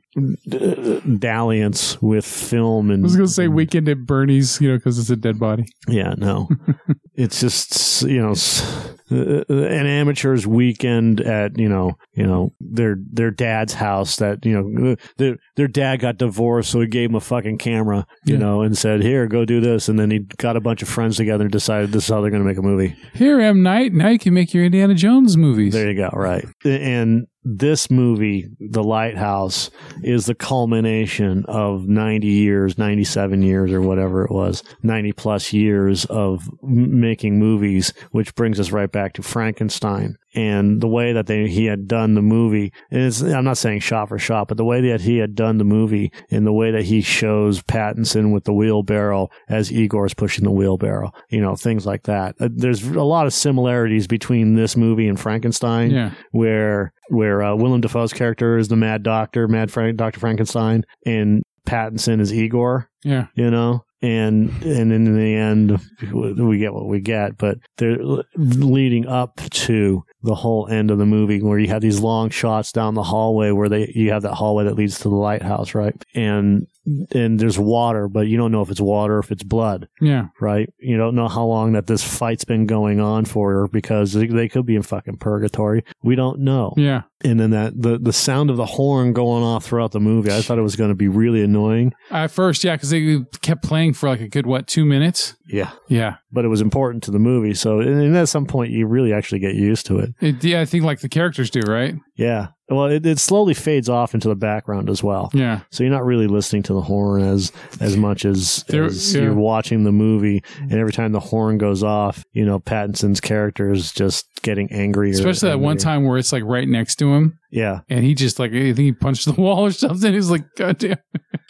[0.47, 3.03] d- dalliance with film and.
[3.03, 5.65] I was gonna say weekend at Bernie's, you know, because it's a dead body.
[5.87, 6.49] Yeah, no.
[7.13, 12.25] it's just you know s- Uh, uh, uh, an amateur's weekend at you know you
[12.25, 16.79] know their their dad's house that you know uh, their their dad got divorced so
[16.81, 18.39] he gave him a fucking camera you Yeah.
[18.41, 21.17] know and said here go do this and then he got a bunch of friends
[21.17, 23.93] together and decided this is how they're going to make a movie Here, M Night.
[23.93, 25.73] Now you can make your Indiana Jones movies.
[25.73, 26.09] There you go.
[26.13, 26.45] Right.
[26.65, 29.69] And this movie, The Lighthouse,
[30.03, 36.05] is the culmination of 90 years, 97 years, or whatever it was, 90 plus years
[36.05, 40.17] of m- making movies, which brings us right back to Frankenstein.
[40.35, 43.79] And the way that they, he had done the movie, and it's, I'm not saying
[43.79, 46.69] shot for shot, but the way that he had done the movie and the way
[46.71, 51.85] that he shows Pattinson with the wheelbarrow as Igor's pushing the wheelbarrow, you know, things
[51.85, 52.35] like that.
[52.39, 56.11] Uh, There's a lot of similarities between this movie and Frankenstein Yeah.
[56.31, 61.41] where where uh, Willem Dafoe's character is the Mad Doctor, Mad Frank, Doctor Frankenstein, and
[61.65, 62.87] Pattinson is Igor.
[63.03, 63.27] Yeah.
[63.33, 65.79] You know, and and in the end,
[66.13, 67.37] we get what we get.
[67.37, 67.97] But they're
[68.35, 72.71] leading up to the whole end of the movie where you have these long shots
[72.71, 75.95] down the hallway where they you have that hallway that leads to the lighthouse, right?
[76.13, 79.87] And and there's water, but you don't know if it's water or if it's blood
[80.01, 80.27] Yeah.
[80.41, 80.69] right?
[80.79, 84.65] You don't know how long that this fight's been going on for because they, could
[84.65, 85.83] be in fucking purgatory.
[86.03, 86.73] We don't know.
[86.77, 87.03] Yeah.
[87.23, 90.41] And then that the the sound of the horn going off throughout the movie, I
[90.41, 91.93] thought it was going to be really annoying.
[92.09, 95.35] At first, yeah, because they kept playing for like a good what two minutes.
[95.45, 96.15] Yeah, Yeah.
[96.31, 97.53] but it was important to the movie.
[97.55, 100.13] So and, and at some point, you really actually get used to it.
[100.21, 101.95] It, yeah, I think like the characters do, right?
[102.15, 102.47] Yeah.
[102.69, 105.31] Well, it, it slowly fades off into the background as well.
[105.33, 105.61] Yeah.
[105.71, 109.23] So you're not really listening to the horn as as much as, There- as yeah.
[109.23, 110.43] you're watching the movie.
[110.59, 115.11] And every time the horn goes off, you know Pattinson's character is just getting angrier.
[115.13, 117.79] Especially that one time where it's like right next to him, Yeah.
[117.89, 120.13] and he just like I think he punched the wall or something.
[120.13, 120.97] He's like, God damn.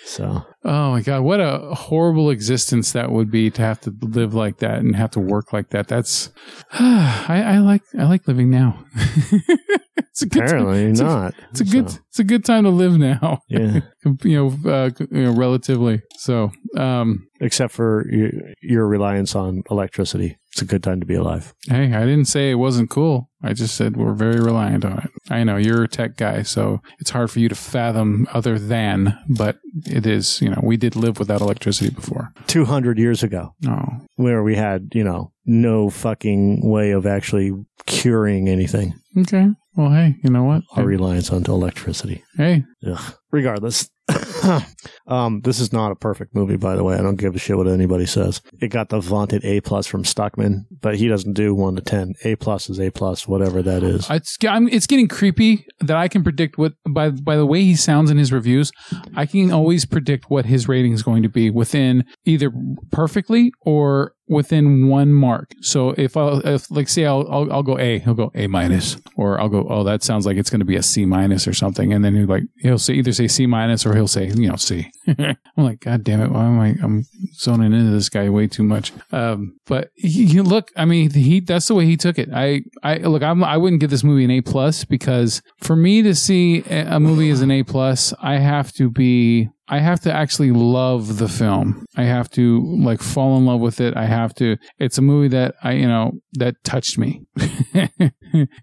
[0.05, 4.33] So Oh my god, what a horrible existence that would be to have to live
[4.33, 5.87] like that and have to work like that.
[5.87, 6.31] That's
[6.73, 8.83] I, I like I like living now.
[8.95, 10.47] it's a good time.
[10.47, 11.33] apparently it's a- not.
[11.51, 13.39] It's a good it's a good time to live now.
[13.47, 13.81] yeah.
[14.23, 16.01] you know, uh, you know, relatively.
[16.17, 20.37] So, um, Except for your, your reliance on electricity.
[20.51, 21.53] It's a good time to be alive.
[21.67, 23.29] hey, I didn't say it wasn't cool.
[23.43, 25.11] I just said we're very reliant on it.
[25.29, 29.17] I know you're a tech guy, so it's hard for you to fathom other than,
[29.29, 30.41] but it is.
[30.41, 32.33] You know, we did live without electricity before.
[32.47, 33.85] 200 years ago, Oh,
[34.15, 37.53] where we had, you know, no fucking way of actually
[37.85, 38.93] curing anything.
[39.17, 39.47] okay.
[39.75, 40.63] Well, hey, you know what?
[40.75, 42.23] Our reliance on electricity.
[42.35, 43.13] Hey, Ugh.
[43.31, 43.89] Regardless,
[45.07, 46.95] um, this is not a perfect movie, by the way.
[46.95, 48.41] I don't give a shit what anybody says.
[48.61, 52.13] It got the vaunted A plus from Stuckmann, but he doesn't do one to ten.
[52.23, 54.09] A plus is A plus, whatever that is.
[54.09, 57.75] It's I'm, it's getting creepy that I can predict what by by the way he
[57.75, 58.71] sounds in his reviews,
[59.15, 62.51] I can always predict what his rating is going to be within either
[62.91, 65.51] perfectly or within one mark.
[65.61, 68.95] So if I if like say I'll, I'll I'll go A, he'll go A minus,
[69.15, 71.53] or I'll go oh that sounds like it's going to be a C minus or
[71.53, 74.47] something, and then he'll like he'll say either say C minus or he'll say you
[74.49, 74.89] know C.
[75.07, 78.63] I'm like God damn it, why am I I'm zoning into this guy way too
[78.63, 78.93] much.
[79.11, 82.29] Um, but he, he- look, I mean he that's the way he took it.
[82.33, 86.01] I I look I'm I wouldn't give this movie an A plus because for me
[86.03, 90.11] to see a movie as an A plus, I have to be I have to
[90.11, 91.85] actually love the film.
[91.95, 93.95] I have to like fall in love with it.
[93.95, 94.57] I have to.
[94.79, 97.25] It's a movie that I, you know, that touched me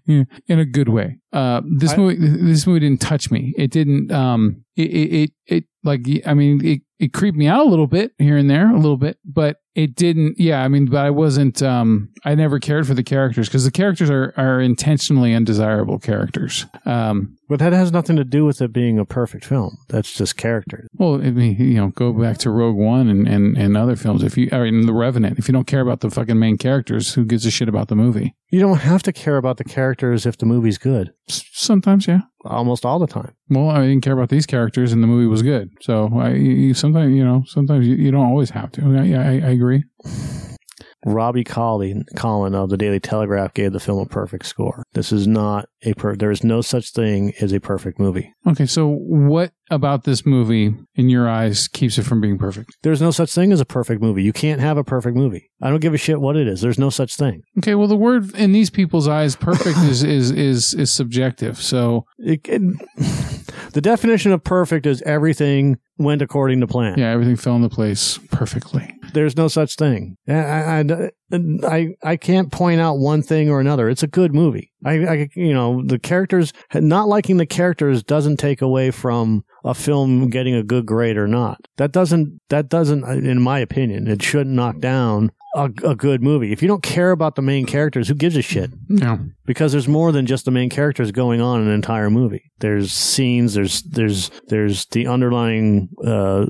[0.05, 1.19] in a good way.
[1.31, 3.53] Uh, this I- movie, this movie didn't touch me.
[3.57, 4.11] It didn't.
[4.11, 7.87] Um, it, it, it, it like, I mean, it, it creeped me out a little
[7.87, 10.39] bit here and there, a little bit, but it didn't.
[10.39, 11.61] Yeah, I mean, but I wasn't.
[11.61, 16.65] Um, I never cared for the characters because the characters are are intentionally undesirable characters.
[16.85, 19.77] Um, But that has nothing to do with it being a perfect film.
[19.87, 20.85] That's just character.
[20.99, 24.21] Well, I mean, you know, go back to Rogue One and, and, and other films.
[24.23, 27.13] If you, I mean, The Revenant, if you don't care about the fucking main characters,
[27.13, 28.35] who gives a shit about the movie?
[28.49, 31.13] You don't have to care about the characters if the movie's good.
[31.29, 32.21] S- Sometimes, yeah.
[32.45, 33.33] Almost all the time.
[33.49, 35.69] Well, I didn't care about these characters, and the movie was good.
[35.81, 38.81] So, I, you, sometimes, you know, sometimes you, you don't always have to.
[39.03, 39.66] Yeah, I, I agree.
[41.05, 44.83] Robbie Collin, Collin of the Daily Telegraph gave the film a perfect score.
[44.93, 46.15] This is not a per.
[46.15, 48.33] There is no such thing as a perfect movie.
[48.45, 52.77] Okay, so what about this movie, in your eyes, keeps it from being perfect?
[52.83, 54.23] There's no such thing as a perfect movie.
[54.23, 55.49] You can't have a perfect movie.
[55.61, 56.61] I don't give a shit what it is.
[56.61, 57.41] There's no such thing.
[57.57, 61.61] Okay, well, the word in these people's eyes, perfect, is is is is subjective.
[61.61, 62.61] So It, it,
[63.73, 66.95] the definition of perfect is everything went according to plan.
[66.97, 68.93] yeah, everything fell into place perfectly.
[69.13, 70.17] There's no such thing.
[70.27, 71.09] I, I,
[71.63, 73.89] I, I can't point out one thing or another.
[73.89, 74.71] It's a good movie.
[74.85, 79.73] I, I, you know, the characters, not liking the characters doesn't take away from a
[79.73, 81.67] film getting a good grade or not.
[81.77, 86.51] That doesn't, that doesn't, in my opinion, it shouldn't knock down a, a good movie.
[86.51, 88.71] If you don't care about the main characters, who gives a shit?
[88.87, 92.51] Yeah, because there's more than just the main characters going on in an entire movie.
[92.59, 96.45] There's scenes, there's there's there's the underlying uh,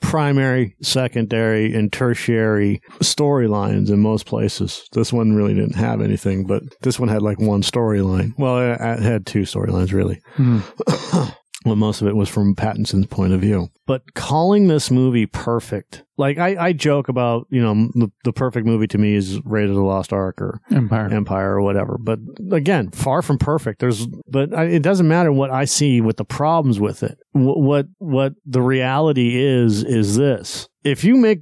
[0.00, 4.88] primary, secondary, and tertiary storylines in most places.
[4.92, 8.32] This one really didn't have anything, but this one had like one storyline.
[8.38, 10.20] Well, it, it had two storylines really.
[10.36, 11.34] Mhm.
[11.64, 13.68] well, most of it was from Pattinson's point of view.
[13.86, 18.66] But calling this movie perfect, like I, I joke about, you know, the, the perfect
[18.66, 21.12] movie to me is Raiders of the Lost Ark or Empire.
[21.12, 21.98] Empire or whatever.
[21.98, 22.20] But
[22.52, 23.80] again, far from perfect.
[23.80, 27.18] There's, but I, it doesn't matter what I see with the problems with it.
[27.32, 30.68] What, what, what the reality is, is this.
[30.84, 31.40] If you make,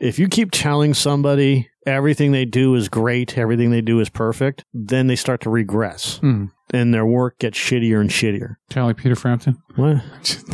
[0.00, 4.64] if you keep telling somebody everything they do is great, everything they do is perfect,
[4.72, 6.46] then they start to regress Hmm.
[6.72, 8.56] and their work gets shittier and shittier.
[8.70, 9.56] Kind of like Peter Frampton.
[9.76, 10.02] What?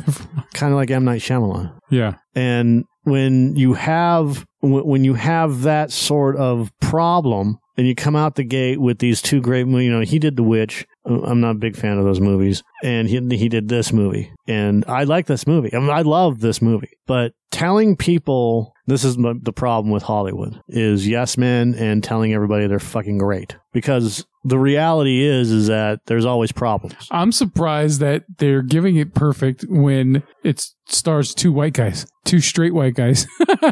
[0.55, 1.05] Kind of like M.
[1.05, 1.73] Night Shyamalan.
[1.91, 2.15] yeah.
[2.35, 8.35] And when you have when you have that sort of problem, and you come out
[8.35, 9.87] the gate with these two great, movies.
[9.87, 10.87] you know, he did The Witch.
[11.07, 14.85] I'm not a big fan of those movies, and he he did this movie, and
[14.87, 15.73] I like this movie.
[15.73, 20.61] I mean, I love this movie, but telling people this is the problem with Hollywood
[20.69, 26.01] is yes men and telling everybody they're fucking great because the reality is is that
[26.07, 27.09] there's always problems.
[27.11, 32.75] I'm surprised that they're giving it perfect when it stars two white guys, two straight
[32.75, 33.27] white guys.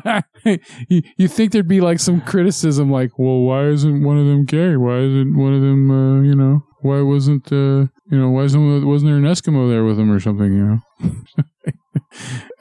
[0.44, 4.44] you, you think there'd be like some criticism, like, well, why isn't one of them
[4.44, 4.76] gay?
[4.76, 8.86] Why isn't one of them, uh, you know, why wasn't, uh, you know, why isn't
[8.86, 10.52] wasn't there an Eskimo there with him or something?
[10.52, 10.64] You
[11.00, 11.12] know,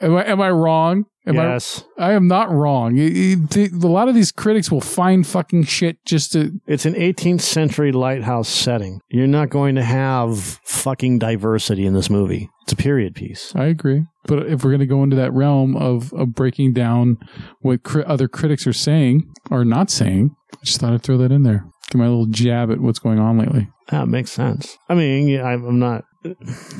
[0.00, 1.04] am I am I wrong?
[1.28, 2.10] Am yes, I?
[2.10, 2.96] I am not wrong.
[2.96, 6.94] It- it- a lot of these critics will find fucking shit just to It's an
[6.94, 9.00] 18th century lighthouse setting.
[9.10, 12.48] You're not going to have fucking diversity in this movie.
[12.62, 13.52] It's a period piece.
[13.54, 14.04] I agree.
[14.26, 17.18] But if we're going to go into that realm of, of breaking down
[17.60, 21.32] what cri- other critics are saying or not saying, I just thought I'd throw that
[21.32, 21.64] in there.
[21.90, 23.68] Give my little jab at what's going on lately.
[23.90, 24.76] That makes sense.
[24.88, 26.04] I mean, I'm not.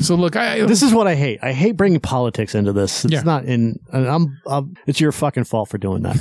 [0.01, 1.39] So look, I This is what I hate.
[1.43, 3.05] I hate bringing politics into this.
[3.05, 3.23] It's Yeah.
[3.23, 3.79] not in.
[3.93, 4.75] I'm, I'm.
[4.87, 6.17] It's your fucking fault for doing that.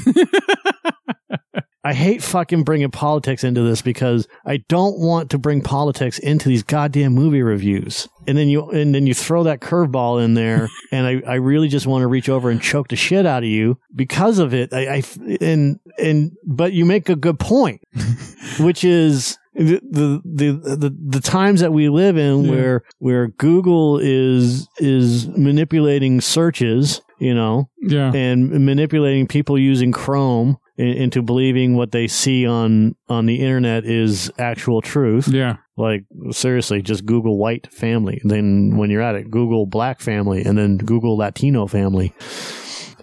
[1.84, 6.50] I hate fucking bringing politics into this because I don't want to bring politics into
[6.50, 8.10] these goddamn movie reviews.
[8.28, 11.70] And then you and then you throw that curveball in there, and I, I really
[11.70, 14.74] just want to reach over and choke the shit out of you because of it.
[14.74, 15.04] I, I
[15.40, 17.80] and and but you make a good point,
[18.60, 22.52] which is the the the the, times that we live in Yeah.
[22.52, 30.58] where where Google is is manipulating searches, you know, yeah, and manipulating people using Chrome
[30.78, 35.28] in, into believing what they see on on the internet is actual truth.
[35.28, 38.22] yeah, Like seriously, just Google white family.
[38.24, 42.14] Then when you're at it, Google black family, and then Google Latino family,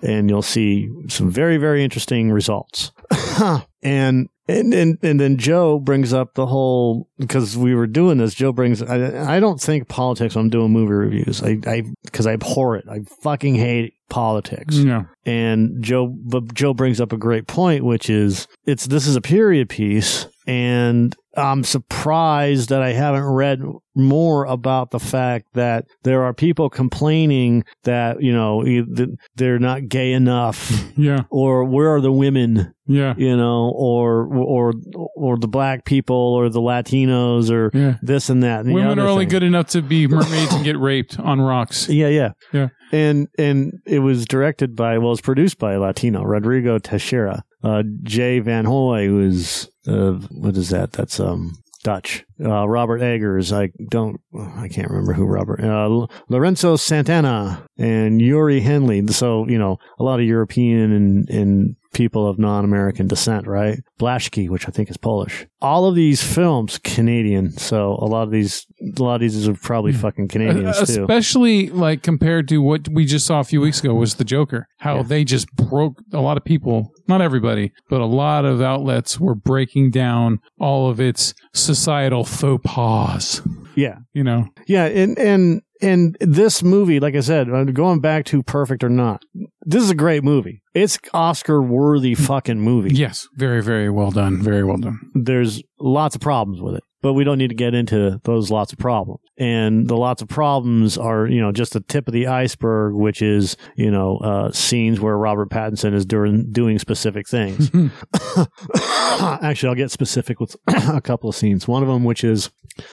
[0.05, 2.93] and you'll see some very very interesting results.
[3.83, 8.35] and and and and then Joe brings up the whole because we were doing this.
[8.35, 10.35] Joe brings I I don't think politics.
[10.35, 11.43] when I'm doing movie reviews.
[11.43, 12.85] I I because I abhor it.
[12.91, 14.77] I fucking hate politics.
[14.77, 19.17] yeah, And Joe, but Joe brings up a great point, which is it's this is
[19.17, 23.63] a period piece, and I'm surprised that I haven't read
[23.95, 28.65] more about the fact that there are people complaining that you know
[29.37, 34.73] they're not gay enough, yeah, or where are the women, yeah, you know, or or
[35.17, 37.97] or the black people, or the Latinos, or yeah.
[38.03, 38.65] this and that.
[38.65, 39.31] And Women are only thing.
[39.31, 41.89] good enough to be mermaids and get raped on rocks.
[41.89, 42.69] Yeah, yeah, Yeah.
[42.93, 47.45] And and it was directed by, well, it's produced by a Latino, Rodrigo Teixeira.
[47.63, 50.93] Uh, Jay Van Hoy was, uh, what is that?
[50.93, 51.53] That's um
[51.85, 52.25] Dutch.
[52.43, 53.53] Uh, Robert Eggers.
[53.53, 55.63] I don't, I can't remember who Robert.
[55.63, 59.07] Uh, Lorenzo Santana and Youree Henley.
[59.09, 63.81] So you know, a lot of European and and people of non-American descent, right?
[63.99, 65.47] Blaszki, which I think is Polish.
[65.61, 68.67] All of these films Canadian, so a lot of these
[68.99, 69.99] a lot of these are probably hmm.
[70.01, 71.03] fucking Canadians too.
[71.03, 74.69] Especially like compared to what we just saw a few weeks ago was the Joker.
[74.79, 75.03] How Yeah.
[75.05, 79.35] they just broke a lot of people, not everybody, but a lot of outlets were
[79.35, 83.41] breaking down all of its societal faux pas.
[83.75, 83.97] Yeah.
[84.13, 88.83] You know, Yeah, and and and this movie, like I said, going back to Perfect
[88.83, 89.23] or Not,
[89.63, 90.63] this is a great movie.
[90.75, 92.95] It's Oscar worthy fucking movie.
[92.95, 94.43] yes, very, very well done.
[94.43, 94.99] Very well done.
[95.15, 98.73] There's lots of problems with it, but we don't need to get into those lots
[98.73, 99.21] of problems.
[99.39, 103.21] And the lots of problems are, you know, just the tip of the iceberg, which
[103.23, 107.71] is, you know, uh, scenes where Robert Pattinson is doing doing specific things.
[109.21, 111.69] Actually, I'll get specific with a couple of scenes.
[111.69, 112.51] One of them, which is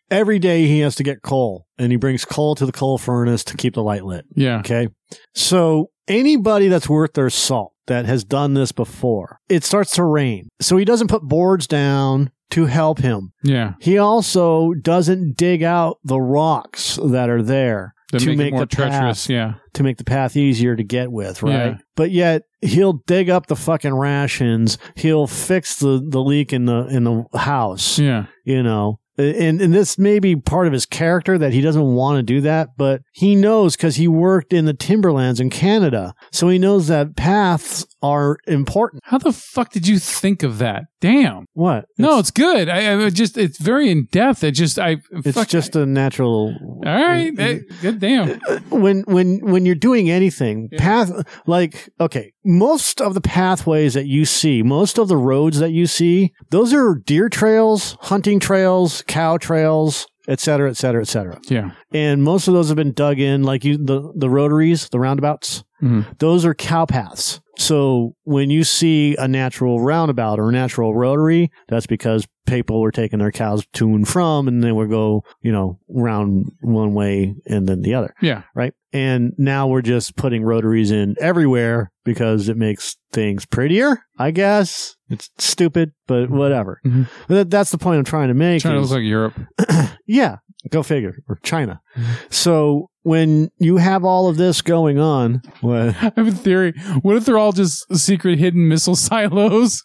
[0.10, 3.44] every day he has to get coal, and he brings coal to the coal furnace
[3.46, 4.26] to keep the light lit.
[4.36, 4.60] Yeah.
[4.60, 4.88] Okay.
[5.36, 10.50] So anybody that's worth their salt that has done this before, it starts to rain.
[10.60, 13.32] So he doesn't put boards down to help him.
[13.44, 13.74] Yeah.
[13.80, 18.68] He also doesn't dig out the rocks that are there To, make, make more the
[18.68, 19.30] path treacherous.
[19.30, 19.54] Yeah.
[19.74, 21.54] to make the path easier to get with, right?
[21.54, 21.78] Yeah.
[21.96, 24.78] But yet he'll dig up the fucking rations.
[24.96, 27.98] He'll fix the, the leak in the in the house.
[27.98, 28.26] Yeah.
[28.44, 29.00] You know.
[29.18, 32.42] And and this may be part of his character that he doesn't want to do
[32.42, 36.88] that, but he knows because he worked in the timberlands in Canada, so he knows
[36.88, 39.02] that paths are important.
[39.06, 40.84] How the fuck did you think of that?
[41.00, 41.46] Damn.
[41.54, 41.86] What?
[41.98, 42.70] No, it's good.
[42.70, 44.44] I, I just it's very in depth.
[44.44, 46.56] It just I it's fuck, just a natural.
[46.86, 47.32] all right.
[47.40, 48.40] eh, Good damn.
[48.70, 50.80] when when when you're doing anything Yeah.
[50.80, 51.12] path
[51.48, 55.86] like okay most of the pathways that you see most of the roads that you
[55.88, 61.40] see those are deer trails hunting trails cow trails et cetera et cetera et cetera
[61.50, 61.72] Yeah.
[61.92, 65.64] And most of those have been dug in like you the the rotaries the roundabouts
[65.82, 66.18] Mhm.
[66.20, 71.50] those are cow paths so when you see a natural roundabout or a natural rotary
[71.70, 75.52] that's because people were taking their cows to and from and they would go you
[75.52, 78.44] know round one way and then the other Yeah.
[78.56, 78.74] right?
[78.94, 84.98] And now we're just putting rotaries in everywhere because it makes things prettier, I guess.
[85.10, 86.82] It's stupid, but whatever.
[86.86, 87.08] Mhm.
[87.30, 88.62] That, that's the point I'm trying to make.
[88.64, 89.40] To is- look like Europe.
[90.08, 90.38] yeah,
[90.70, 91.16] go figure.
[91.28, 91.82] Or China.
[91.96, 92.12] Mm-hmm.
[92.30, 95.88] So when you have all of this going on, what?
[96.02, 96.74] I have a theory.
[97.02, 99.84] What if they're all just secret hidden missile silos?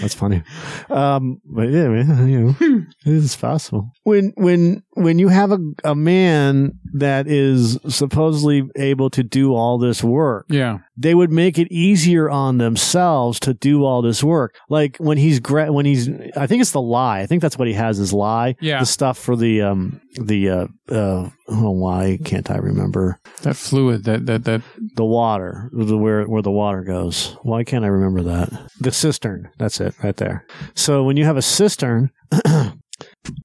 [0.00, 0.42] That's funny.
[0.88, 3.90] Um, but yeah, man, you know, it's possible.
[4.04, 9.78] When when when you have a, a man that is supposedly able to do all
[9.78, 10.78] this work, Yeah.
[11.00, 14.56] They would make it easier on themselves to do all this work.
[14.68, 17.20] Like when he's gra- when he's I think it's the lie.
[17.20, 18.56] I think that's what he has is lie.
[18.60, 18.80] Yeah.
[18.80, 24.04] The stuff for the um the uh uh oh why can't I remember That fluid,
[24.04, 24.62] that that that
[24.96, 27.36] the water the where where the water goes.
[27.42, 28.50] Why can't I remember that?
[28.80, 29.50] The cistern.
[29.58, 30.44] That's it right there.
[30.74, 32.10] So when you have a cistern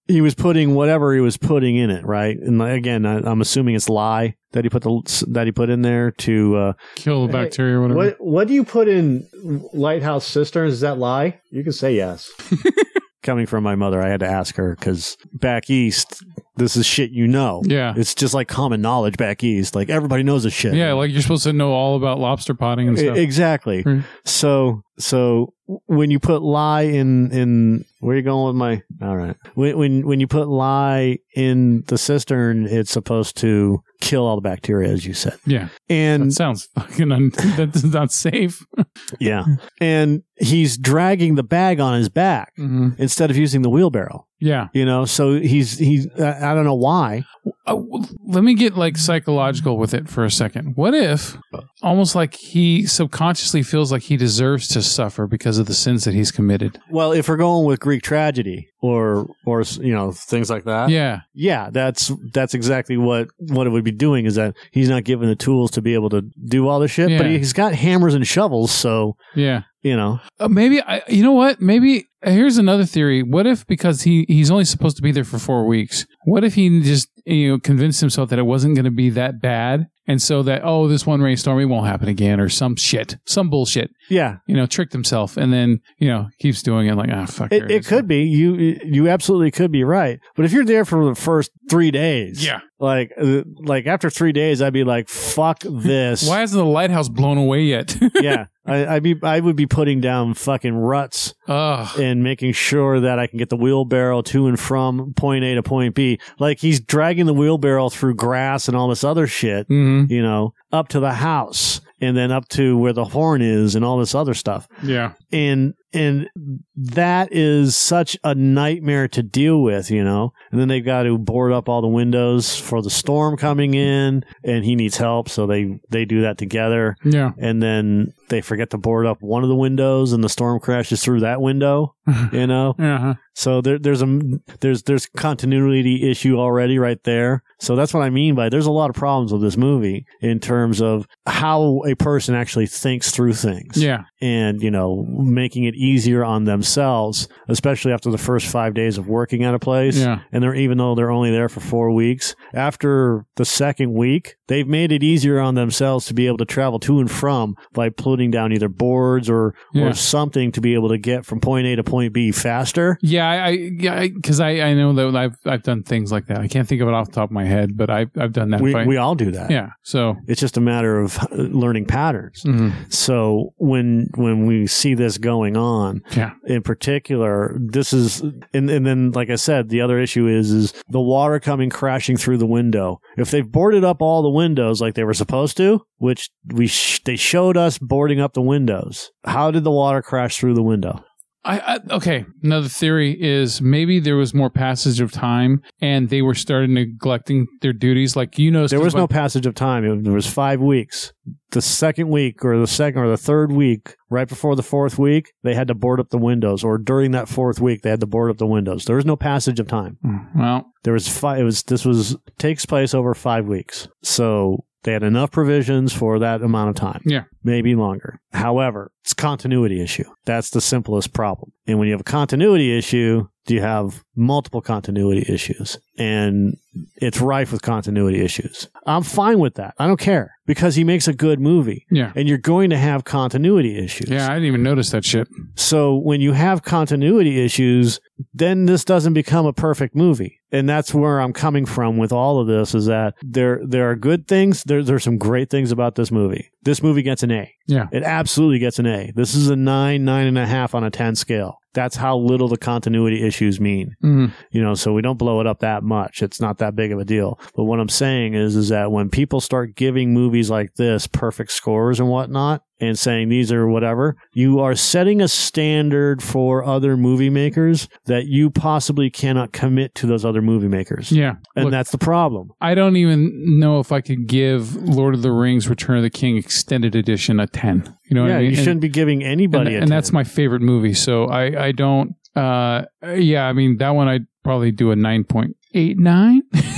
[0.07, 2.37] he was putting whatever he was putting in it, right?
[2.37, 5.81] And again, I, I'm assuming it's lye that he put the that he put in
[5.81, 7.97] there to uh, kill the Hey, bacteria or whatever.
[7.97, 9.27] What what do you put in
[9.73, 10.73] lighthouse cisterns?
[10.73, 11.39] Is that lie?
[11.51, 12.31] You can say yes.
[13.23, 16.21] Coming from my mother, I had to ask her because back east,
[16.57, 17.61] this is shit you know.
[17.65, 17.93] Yeah.
[17.95, 19.75] It's just like common knowledge back east.
[19.75, 20.73] Like everybody knows this shit.
[20.73, 23.15] Yeah, like you're supposed to know all about lobster potting and stuff.
[23.15, 23.81] exactly.
[23.85, 24.03] Right.
[24.25, 25.53] So so
[25.87, 29.77] when you put lye in in where are you going with my all right when
[29.77, 34.89] when when you put lye in the cistern, it's supposed to kill all the bacteria,
[34.91, 35.37] as you said.
[35.45, 35.69] yeah.
[35.89, 38.65] And That sounds fucking un- that's not safe.
[39.19, 39.45] Yeah.
[39.79, 44.27] And he's dragging the bag on his back hmm instead of using the wheelbarrow.
[44.39, 44.67] Yeah.
[44.73, 47.23] You know, so he's he's I I don't know why.
[47.65, 47.81] Uh,
[48.25, 50.73] let me get like psychological with it for a second.
[50.75, 51.37] What if
[51.81, 56.13] almost like he subconsciously feels like he deserves to suffer because of the sins that
[56.13, 56.79] he's committed?
[56.89, 61.21] Well, if we're going with Greek tragedy or or you know things like that, Yeah.
[61.33, 65.29] yeah, that's that's exactly what what it would be doing is that he's not given
[65.29, 68.27] the tools to be able to do all this shit, but he's got hammers and
[68.27, 69.61] shovels, so Yeah.
[69.83, 71.61] you know, Uh, maybe I, you know what?
[71.61, 73.23] Maybe uh, here's another theory.
[73.23, 76.05] What if because he he's only supposed to be there for four weeks?
[76.25, 79.41] What if he just you know convinced himself that it wasn't going to be that
[79.41, 83.17] bad, and so that oh this one rainstorm it won't happen again or some shit,
[83.25, 83.91] some bullshit.
[84.09, 87.51] yeah, You know, tricked himself, and then you know keeps doing it like ah fuck.
[87.51, 91.05] it, it could be you you absolutely could be right, but if you're there for
[91.05, 92.59] the first three days, Yeah.
[92.79, 97.09] like uh, like after three days, I'd be like, fuck this, Why hasn't the lighthouse
[97.09, 97.97] blown away yet?
[98.21, 101.99] yeah, I, I'd be I would be putting down fucking ruts Ugh.
[101.99, 105.63] and making sure that I can get the wheelbarrow to and from point A to
[105.63, 106.19] point B.
[106.39, 109.67] Like he's dragging the wheelbarrow through grass and all this other shit,
[110.01, 111.81] hmm you know, up to the house.
[112.01, 114.67] and then up to where the horn is and all this other stuff.
[114.83, 115.13] Yeah.
[115.33, 116.27] And and
[116.75, 120.33] that is such a nightmare to deal with, you know.
[120.51, 124.23] And then they've got to board up all the windows for the storm coming in,
[124.43, 126.95] and he needs help, so they they do that together.
[127.03, 127.31] Yeah.
[127.37, 131.03] And then they forget to board up one of the windows, and the storm crashes
[131.03, 131.95] through that window.
[132.33, 133.13] You know, Uh-huh.
[133.33, 134.19] so there, there's a
[134.59, 137.43] there's there's continuity issue already right there.
[137.59, 140.39] So that's what I mean by there's a lot of problems with this movie in
[140.41, 144.03] terms of how a person actually thinks through things Yeah.
[144.21, 149.07] and you know making it easier on themselves especially after the first five days of
[149.07, 150.19] working at a place Yeah.
[150.31, 154.67] and they're even though they're only there for four weeks after the second week they've
[154.67, 158.31] made it easier on themselves to be able to travel to and from by putting
[158.31, 159.85] down either boards or Yeah.
[159.89, 163.27] or something to be able to get from point a to point b faster Yeah,
[163.29, 166.39] I, I yeah, because I, I, know that I've I've done things like that.
[166.39, 168.49] I can't think of it off the top of my head, but I've I've done
[168.51, 168.61] that.
[168.61, 169.69] we, we all do that yeah.
[169.83, 170.15] So.
[170.27, 172.73] it's just a matter of uh, learning patterns mhm.
[172.93, 176.31] so when when we see this going on Yeah.
[176.45, 178.21] in particular, this is,
[178.53, 182.17] and, and then, like I said, the other issue is, is the water coming crashing
[182.17, 182.99] through the window.
[183.17, 187.01] If they've boarded up all the windows like they were supposed to, which we, sh-
[187.05, 191.03] they showed us boarding up the windows, how did the water crash through the window?
[191.45, 192.25] I, I okay.
[192.41, 197.47] Another theory is maybe there was more passage of time, and they were starting neglecting
[197.61, 198.15] their duties.
[198.15, 199.83] Like you know, There was no passage of time.
[199.83, 201.11] It, there was five weeks.
[201.51, 205.33] The second week or the second or the third week, right before the fourth week,
[205.43, 208.07] they had to board up the windows or during that fourth week, they had to
[208.07, 208.85] board up the windows.
[208.85, 209.97] There was no passage of time.
[210.01, 211.39] Hmm, well, There was five.
[211.39, 216.19] It was this was takes place over five weeks, so they had enough provisions for
[216.19, 217.01] that amount of time.
[217.05, 217.23] Yeah.
[217.43, 218.19] Maybe longer.
[218.31, 220.05] However, it's a continuity issue.
[220.25, 221.51] That's the simplest problem.
[221.67, 226.55] And when you have a continuity issue, do you have multiple continuity issues, and
[226.95, 228.69] it's rife with continuity issues.
[228.85, 229.73] I'm fine with that.
[229.77, 233.03] I don't care because he makes a good movie, yeah, and you're going to have
[233.03, 234.09] continuity issues.
[234.09, 234.25] yeah.
[234.25, 235.27] I didn't even notice that shit.
[235.55, 237.99] So when you have continuity issues,
[238.33, 240.39] then this doesn't become a perfect movie.
[240.51, 243.95] And that's where I'm coming from with all of this is that there there are
[243.95, 244.63] good things.
[244.63, 246.49] There there's some great things about this movie.
[246.63, 247.51] This movie gets an A.
[247.67, 247.87] Yeah.
[247.91, 249.11] It absolutely gets an A.
[249.15, 251.57] This is a nine, nine and a half on a ten scale.
[251.73, 253.95] That's how little the continuity issues mean.
[254.03, 254.31] Mhm.
[254.51, 256.21] You know, so we don't blow it up that much.
[256.21, 257.39] It's not that big of a deal.
[257.55, 261.51] But what I'm saying is, is that when people start giving movies like this perfect
[261.51, 266.97] scores and whatnot, and saying these are whatever, you are setting a standard for other
[266.97, 271.11] movie makers that you possibly cannot commit to those other movie makers.
[271.11, 271.35] Yeah.
[271.55, 272.51] And Look, that's the problem.
[272.61, 276.09] I don't even know if I could give Lord of the Rings: Return of the
[276.09, 277.95] King extended edition a ten.
[278.05, 278.51] You know yeah, what I mean?
[278.51, 280.93] you shouldn't be giving and, anybody a and that's my favorite movie.
[280.93, 282.15] So I I don't.
[282.35, 283.45] Uh, yeah.
[283.47, 286.41] I mean that one I'd probably do a nine point eight nine.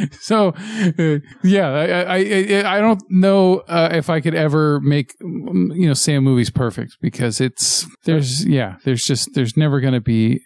[0.20, 0.54] so
[0.98, 5.94] uh, yeah, I, I I don't know uh, if I could ever make you know
[5.94, 10.40] Sam movie's perfect because it's there's yeah there's just there's never going to be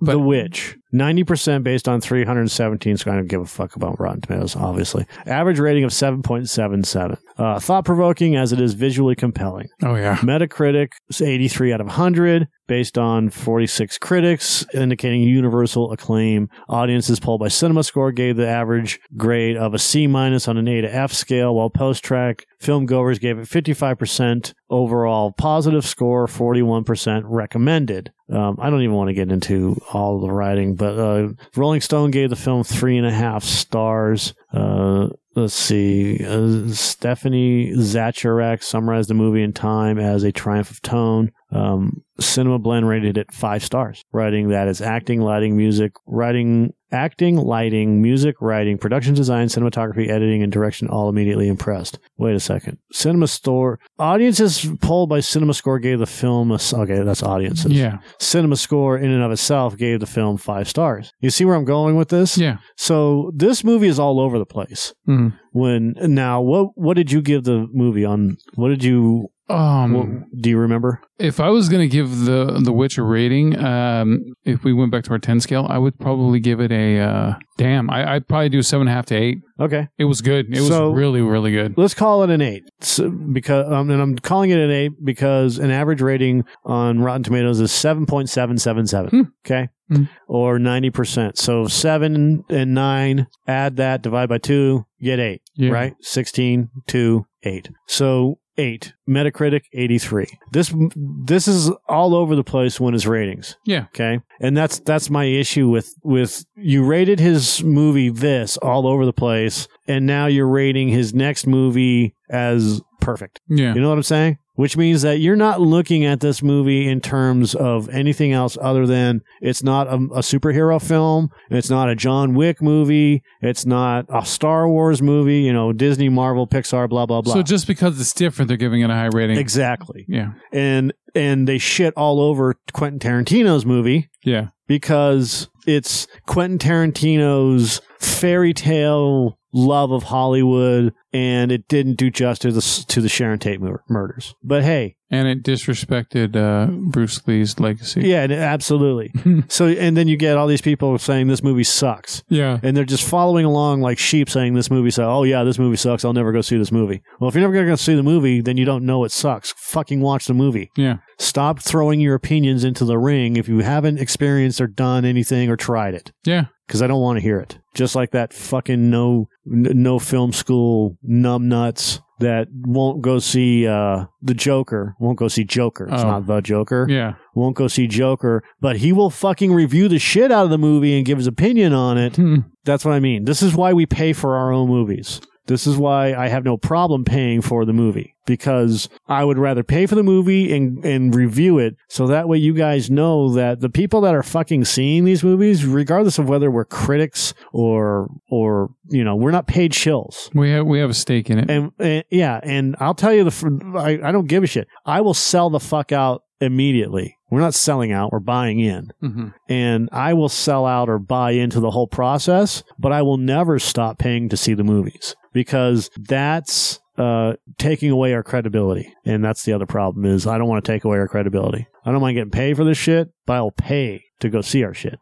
[0.00, 0.76] the Witch.
[0.92, 5.06] 90% based on 317, so I don't give a fuck about Rotten Tomatoes, obviously.
[5.26, 7.18] Average rating of 7.77.
[7.38, 9.68] Uh, thought provoking as it is visually compelling.
[9.82, 16.48] oh yeah Metacritic is 83 out of 100, based on 46 critics, indicating universal acclaim.
[16.68, 20.82] Audiences polled by CinemaScore gave the average grade of a C minus on an A
[20.82, 28.12] to F scale, while PostTrak film goers gave it 55% overall positive score, 41% recommended.
[28.32, 32.10] Um, I don't even want to get into all the writing, but uh, Rolling Stone
[32.10, 34.32] gave the film three and a half stars.
[34.50, 36.24] Uh, let's see.
[36.24, 41.32] Uh, Stephanie Zacharek summarized the movie in time as a triumph of tone.
[41.52, 47.36] Um, Cinema Blend rated it five stars, writing that it's acting, lighting, music, writing, acting,
[47.36, 51.98] lighting, music, writing, production design, cinematography, editing, and direction all immediately impressed.
[52.18, 52.78] Wait a second.
[52.92, 57.02] Cinema Store audiences polled by Cinema Score gave the film a okay.
[57.02, 57.72] That's audiences.
[57.72, 61.12] yeah Cinema Score in and of itself gave the film five stars.
[61.20, 62.36] You see where I'm going with this?
[62.38, 64.92] yeah So this movie is all over the place.
[65.08, 65.34] Mhm.
[65.52, 68.36] When now, what what did you give the movie on?
[68.54, 69.28] What did you?
[69.50, 70.06] Um what,
[70.40, 71.00] do you remember?
[71.18, 74.90] If I was going to give the the Witch a rating, um, if we went
[74.90, 77.90] back to our ten scale, I would probably give it a uh, damn.
[77.90, 79.38] I, I'd probably do seven and a half to eight.
[79.60, 80.46] Okay, It was good.
[80.56, 81.74] It was really really good.
[81.76, 82.62] let's call it an eight.
[82.80, 87.22] So, because um, and I'm calling it an eight because an average rating on Rotten
[87.22, 89.10] Tomatoes is seven point seven seven seven.
[89.10, 89.22] Hmm.
[89.46, 90.04] Okay, Hmm.
[90.28, 91.36] or ninety percent.
[91.36, 95.42] So seven and nine, add that, divide by two, get eight.
[95.56, 95.72] Yeah.
[95.72, 95.94] right?
[96.00, 97.68] 16 to 8.
[97.86, 98.94] So 8.
[99.08, 100.26] Metacritic 83.
[100.52, 103.56] This this is all over the place when his ratings.
[103.64, 103.86] Yeah.
[103.86, 104.20] Okay?
[104.40, 109.12] And that's that's my issue with with you rated his movie this all over the
[109.12, 113.40] place and now you're rating his next movie as perfect.
[113.48, 113.74] Yeah.
[113.74, 114.38] You know what I'm saying?
[114.60, 118.86] Which means that you're not looking at this movie in terms of anything else other
[118.86, 124.04] than it's not a, a superhero film, it's not a John Wick movie, it's not
[124.10, 127.32] a Star Wars movie, you know, Disney, Marvel, Pixar, blah blah blah.
[127.32, 129.38] So just because it's different, they're giving it a high rating.
[129.38, 130.04] exactly.
[130.08, 130.32] yeah.
[130.52, 134.48] And and they shit all over Quentin Tarantino's movie Yeah.
[134.68, 143.00] because it's Quentin Tarantino's fairy tale love of Hollywood, and it didn't do justice to
[143.00, 144.34] the Sharon Tate mur- murders.
[144.44, 148.02] But hey, And it disrespected uh, Bruce Lee's legacy.
[148.08, 149.12] yeah, absolutely.
[149.48, 152.22] so, and then you get all these people saying this movie sucks.
[152.28, 152.60] Yeah.
[152.62, 155.06] And they're just following along like sheep saying this movie sucks.
[155.06, 156.04] Oh, yeah, this movie sucks.
[156.04, 157.02] I'll never go see this movie.
[157.18, 159.10] Well, if you're never going to go see the movie, then you don't know it
[159.10, 159.52] sucks.
[159.56, 160.70] Fucking watch the movie.
[160.76, 160.98] Yeah.
[161.18, 165.56] Stop throwing your opinions into the ring if you haven't experienced or done anything or
[165.56, 166.12] tried it.
[166.24, 166.46] Yeah.
[166.70, 167.58] Because I don't want to hear it.
[167.74, 174.04] Just like that fucking no n- no film school numbnuts that won't go see uh,
[174.22, 174.94] the Joker.
[175.00, 175.88] Won't go see Joker.
[175.90, 176.06] It's Oh.
[176.08, 176.86] not the Joker.
[176.88, 177.14] Yeah.
[177.34, 180.96] Won't go see Joker, but he will fucking review the shit out of the movie
[180.96, 182.16] and give his opinion on it.
[182.16, 182.36] Hmm.
[182.64, 183.24] That's what I mean.
[183.24, 185.20] This is why we pay for our own movies.
[185.50, 189.64] This is why I have no problem paying for the movie because I would rather
[189.64, 193.58] pay for the movie and, and review it so that way you guys know that
[193.58, 198.70] the people that are fucking seeing these movies, regardless of whether we're critics or, or,
[198.88, 200.32] you know, we're not paid shills.
[200.34, 201.50] We have we have a stake in it.
[201.50, 204.68] And, and yeah, and I'll tell you the, I, I don't give a shit.
[204.86, 207.16] I will sell the fuck out immediately.
[207.30, 211.32] We're not selling out, we're buying in hmm and I will sell out or buy
[211.32, 215.90] into the whole process, but I will never stop paying to see the movies because
[215.96, 218.92] that's uh, taking away our credibility.
[219.04, 221.66] And that's the other problem is I don't want to take away our credibility.
[221.84, 224.74] I don't mind getting paid for this shit, but I'll pay to go see our
[224.74, 224.98] shit.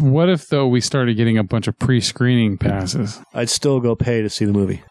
[0.00, 3.18] What if though we started getting a bunch of pre-screening passes?
[3.34, 4.82] I'd still go pay to see the movie.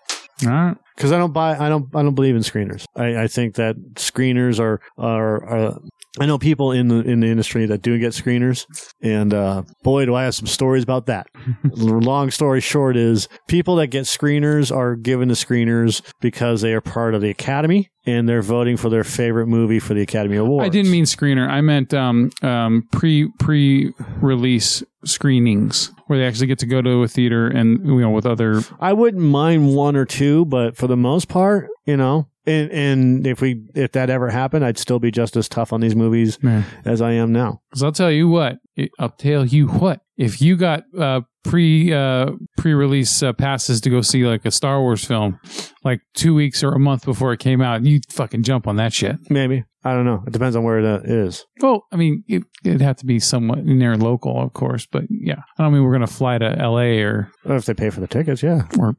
[0.43, 0.78] All right.
[0.96, 2.86] Because I don't buy, I don't, I don't believe in screeners.
[2.96, 5.50] I, I think that screeners are are.
[5.50, 5.80] Uh,
[6.20, 8.66] I know people in the in the industry that do get screeners,
[9.02, 11.28] and uh, boy, do I have some stories about that.
[11.64, 16.82] Long story short is people that get screeners are given the screeners because they are
[16.82, 20.66] part of the Academy and they're voting for their favorite movie for the Academy Awards.
[20.66, 21.48] I didn't mean screener.
[21.48, 27.04] I meant um, um, pre pre release screenings where they actually get to go to
[27.04, 28.62] a theater and you know with other.
[28.80, 33.28] I wouldn't mind one or two, but for the most part, you know, and and
[33.28, 36.38] if we if that ever happened, I'd still be just as tough on these movies
[36.86, 37.62] as I am now.
[37.70, 38.58] Because I'll tell you what.
[39.00, 40.02] I'll tell you what.
[40.18, 44.52] If you got uh, pre uh, pre release uh, passes to go see like a
[44.52, 45.40] Star Wars film,
[45.84, 48.94] like two weeks or a month before it came out, you'd fucking jump on that
[48.94, 49.18] shit.
[49.30, 50.24] Maybe I don't know.
[50.28, 51.46] It depends on where it is.
[51.62, 55.42] Well, I mean, it, it'd have to be somewhat near local, of course, but yeah,
[55.58, 57.02] I don't mean we're gonna fly to L.A.
[57.02, 58.64] or Or if they pay for the tickets, yeah.
[58.78, 58.96] or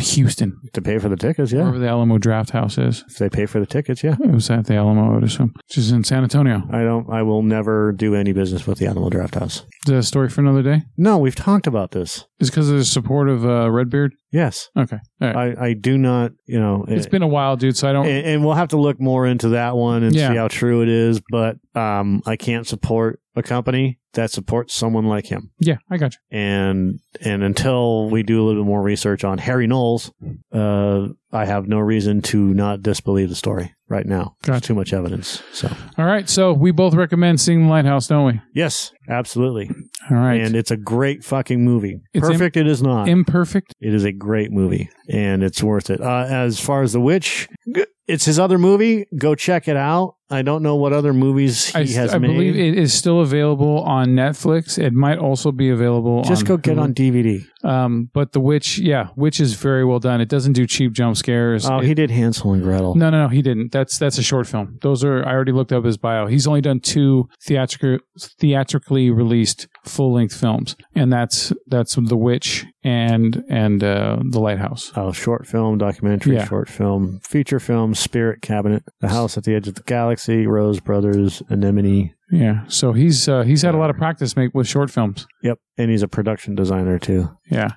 [0.00, 1.60] Houston, To pay for the tickets, yeah.
[1.60, 3.04] wherever the Alamo Drafthouse is.
[3.08, 4.16] If they pay for the tickets, yeah.
[4.20, 6.62] It was at the Alamo, I would assume, which is in San Antonio.
[6.70, 7.08] I don't.
[7.10, 9.62] I will never do any business with the Alamo Drafthouse.
[9.64, 10.82] Is that a story for another day?
[10.96, 12.24] No, we've talked about this.
[12.40, 14.14] Is because of the support of uh, Redbeard?
[14.32, 15.56] Yes, Okay, right.
[15.58, 16.32] I, I do not.
[16.46, 17.76] You know, it's eh, been a while, dude.
[17.76, 18.06] So I don't.
[18.06, 20.30] and, and we'll have to look more into that one and Yeah.
[20.30, 21.20] see how true it is.
[21.30, 25.52] But um, I can't support a company that supports someone like him.
[25.58, 26.38] yeah, I got you.
[26.38, 30.10] And and until we do a little bit more research on Harry Knowles,
[30.52, 34.36] uh, I have no reason to not disbelieve the story right now.
[34.42, 35.42] There's too much evidence.
[35.52, 38.40] So All right, so we both recommend seeing the Lighthouse, don't we?
[38.54, 39.70] yes, absolutely.
[40.10, 40.40] All right.
[40.42, 42.00] And it's a great fucking movie.
[42.12, 43.08] It's im- Perfect, it is not.
[43.08, 43.72] Imperfect.
[43.80, 46.00] It is a great movie, and it's worth it.
[46.02, 49.06] Uh, as far as The Witch, g- it's his other movie.
[49.16, 50.16] Go check it out.
[50.32, 52.28] I don't know what other movies he I, has I made.
[52.28, 54.78] believe it is still available on Netflix.
[54.78, 56.22] It might also be available.
[56.24, 56.82] Just on go get Hulu.
[56.82, 57.44] on DVD.
[57.64, 60.20] Um, but the witch, yeah, witch is very well done.
[60.20, 61.64] It doesn't do cheap jump scares.
[61.68, 62.94] Oh, It- he did Hansel and Gretel.
[62.96, 63.70] no, no, no, he didn't.
[63.70, 64.78] That's that's a short film.
[64.82, 66.26] Those are I already looked up his bio.
[66.26, 67.98] He's only done two theatrical
[68.38, 74.90] theatrically released full length films, and that's that's the witch and and uh, the lighthouse.
[74.96, 76.46] Oh, short film, documentary, Yeah.
[76.46, 79.82] short film, feature film, Spirit Cabinet, The House at the Edge of the
[80.26, 82.14] Galaxy, Rose Brothers, Anemone.
[82.30, 85.26] Yeah, so he's uh, he's had a lot of practice make with short films.
[85.42, 87.28] Yep, and he's a production designer too.
[87.50, 87.72] Yeah.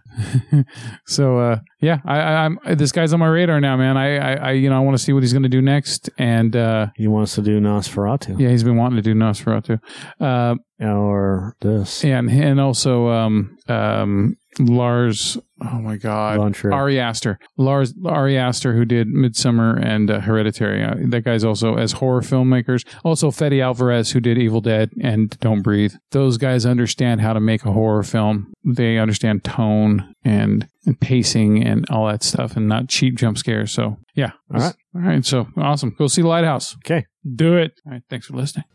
[1.05, 3.97] so uh, yeah, I, I, I'm this guy's on my radar now, man.
[3.97, 6.09] I, I, I you know I want to see what he's going to do next,
[6.17, 9.79] and uh, He wants to do Nosferatu yeah, he's been wanting to do Nosferatu,
[10.21, 12.05] uh, or this.
[12.05, 15.37] and and also um, um, Lars.
[15.61, 16.73] Oh my God, Trier.
[16.73, 20.83] Ari Aster, Lars Ari Aster, who did Midsommar and uh, Hereditary.
[20.83, 22.85] Uh, that guy's also as horror filmmakers.
[23.03, 25.93] Also, Fede Alvarez, who did Evil Dead and Don't Breathe.
[26.11, 28.53] Those guys understand how to make a horror film.
[28.63, 33.71] They understand tone and, and pacing and all that stuff, and not cheap jump scares.
[33.71, 34.31] So, yeah.
[34.53, 34.75] All right.
[34.95, 35.25] All right.
[35.25, 35.95] So awesome.
[35.97, 36.75] Go see Lighthouse.
[36.77, 37.05] Okay.
[37.35, 37.73] Do it.
[37.85, 38.03] All right.
[38.09, 38.63] Thanks for listening.